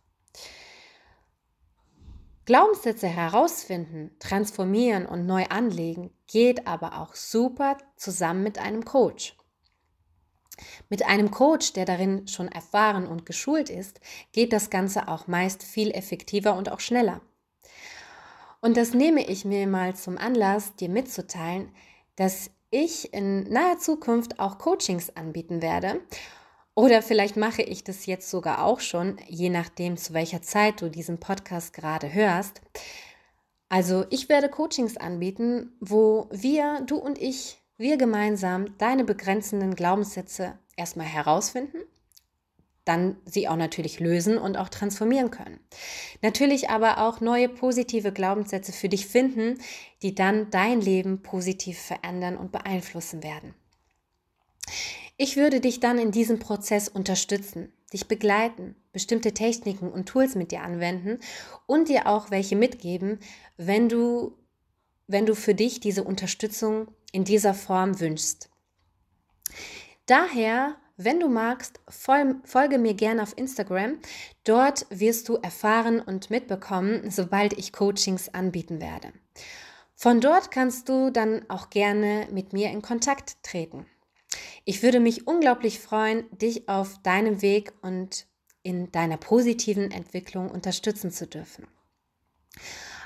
[2.50, 9.38] Glaubenssätze herausfinden, transformieren und neu anlegen geht aber auch super zusammen mit einem Coach.
[10.90, 14.00] Mit einem Coach, der darin schon erfahren und geschult ist,
[14.32, 17.22] geht das Ganze auch meist viel effektiver und auch schneller.
[18.62, 21.72] Und das nehme ich mir mal zum Anlass, dir mitzuteilen,
[22.16, 26.02] dass ich in naher Zukunft auch Coachings anbieten werde
[26.80, 30.90] oder vielleicht mache ich das jetzt sogar auch schon, je nachdem, zu welcher Zeit du
[30.90, 32.62] diesen Podcast gerade hörst.
[33.68, 40.58] Also ich werde Coachings anbieten, wo wir, du und ich, wir gemeinsam deine begrenzenden Glaubenssätze
[40.78, 41.80] erstmal herausfinden,
[42.86, 45.60] dann sie auch natürlich lösen und auch transformieren können.
[46.22, 49.60] Natürlich aber auch neue positive Glaubenssätze für dich finden,
[50.02, 53.54] die dann dein Leben positiv verändern und beeinflussen werden.
[55.22, 60.54] Ich würde dich dann in diesem Prozess unterstützen, dich begleiten, bestimmte Techniken und Tools mit
[60.54, 61.20] dir anwenden
[61.66, 63.20] und dir auch welche mitgeben,
[63.58, 64.38] wenn du,
[65.08, 68.50] wenn du für dich diese Unterstützung in dieser Form wünschst.
[70.06, 74.00] Daher, wenn du magst, folge mir gerne auf Instagram.
[74.46, 79.12] Dort wirst du erfahren und mitbekommen, sobald ich Coachings anbieten werde.
[79.96, 83.86] Von dort kannst du dann auch gerne mit mir in Kontakt treten.
[84.66, 88.28] Ich würde mich unglaublich freuen, dich auf deinem Weg und
[88.62, 91.68] in deiner positiven Entwicklung unterstützen zu dürfen.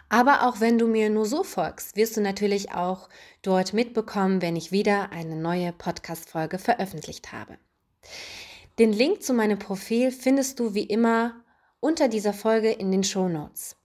[0.10, 3.10] Aber auch wenn du mir nur so folgst, wirst du natürlich auch
[3.42, 7.58] dort mitbekommen, wenn ich wieder eine neue Podcast-Folge veröffentlicht habe.
[8.80, 11.44] Den Link zu meinem Profil findest du wie immer
[11.80, 13.76] unter dieser Folge in den Show Notes.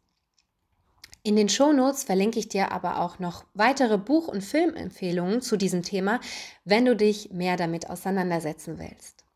[1.28, 5.82] In den Shownotes verlinke ich dir aber auch noch weitere Buch- und Filmempfehlungen zu diesem
[5.82, 6.20] Thema,
[6.64, 9.26] wenn du dich mehr damit auseinandersetzen willst.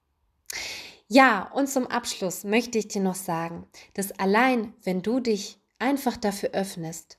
[1.07, 6.17] Ja, und zum Abschluss möchte ich dir noch sagen, dass allein wenn du dich einfach
[6.17, 7.19] dafür öffnest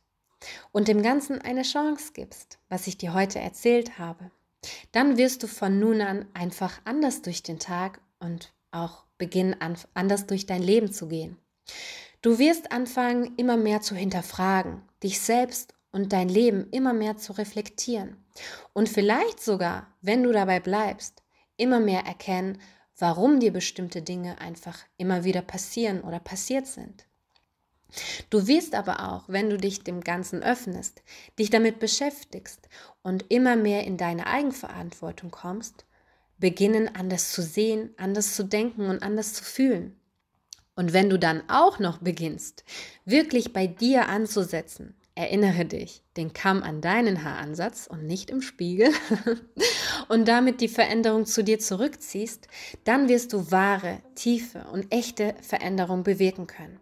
[0.71, 4.32] und dem Ganzen eine Chance gibst, was ich dir heute erzählt habe,
[4.91, 9.55] dann wirst du von nun an einfach anders durch den Tag und auch beginnen,
[9.93, 11.38] anders durch dein Leben zu gehen.
[12.24, 17.34] Du wirst anfangen, immer mehr zu hinterfragen, dich selbst und dein Leben immer mehr zu
[17.34, 18.15] reflektieren.
[18.71, 21.21] Und vielleicht sogar, wenn du dabei bleibst,
[21.57, 22.61] immer mehr erkennen,
[22.97, 27.05] warum dir bestimmte Dinge einfach immer wieder passieren oder passiert sind.
[28.30, 31.03] Du wirst aber auch, wenn du dich dem Ganzen öffnest,
[31.38, 32.69] dich damit beschäftigst
[33.01, 35.86] und immer mehr in deine Eigenverantwortung kommst,
[36.38, 39.99] beginnen anders zu sehen, anders zu denken und anders zu fühlen.
[40.76, 42.63] Und wenn du dann auch noch beginnst,
[43.05, 48.89] wirklich bei dir anzusetzen, Erinnere dich, den Kamm an deinen Haaransatz und nicht im Spiegel
[50.07, 52.47] und damit die Veränderung zu dir zurückziehst,
[52.84, 56.80] dann wirst du wahre, tiefe und echte Veränderung bewirken können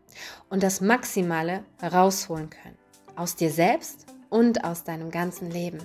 [0.50, 2.78] und das Maximale herausholen können.
[3.18, 5.80] Aus dir selbst und aus deinem ganzen Leben.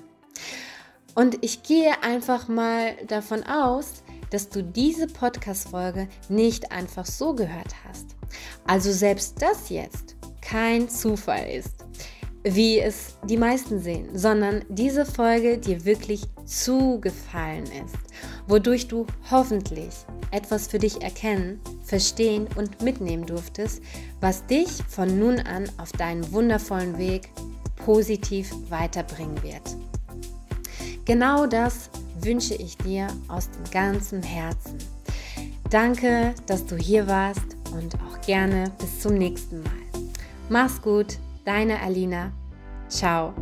[1.16, 7.74] Und ich gehe einfach mal davon aus, dass du diese Podcast-Folge nicht einfach so gehört
[7.88, 8.06] hast.
[8.66, 11.86] Also selbst das jetzt kein Zufall ist
[12.48, 17.96] wie es die meisten sehen, sondern diese Folge dir wirklich zugefallen ist,
[18.46, 19.92] wodurch du hoffentlich
[20.30, 23.82] etwas für dich erkennen, verstehen und mitnehmen durftest,
[24.20, 27.30] was dich von nun an auf deinen wundervollen Weg
[27.84, 29.76] positiv weiterbringen wird.
[31.04, 31.90] Genau das
[32.26, 34.76] wünsche ich dir aus dem ganzen Herzen.
[35.70, 39.72] Danke, dass du hier warst und auch gerne bis zum nächsten Mal.
[40.50, 42.32] Mach's gut, Deine Alina.
[42.88, 43.32] Ciao.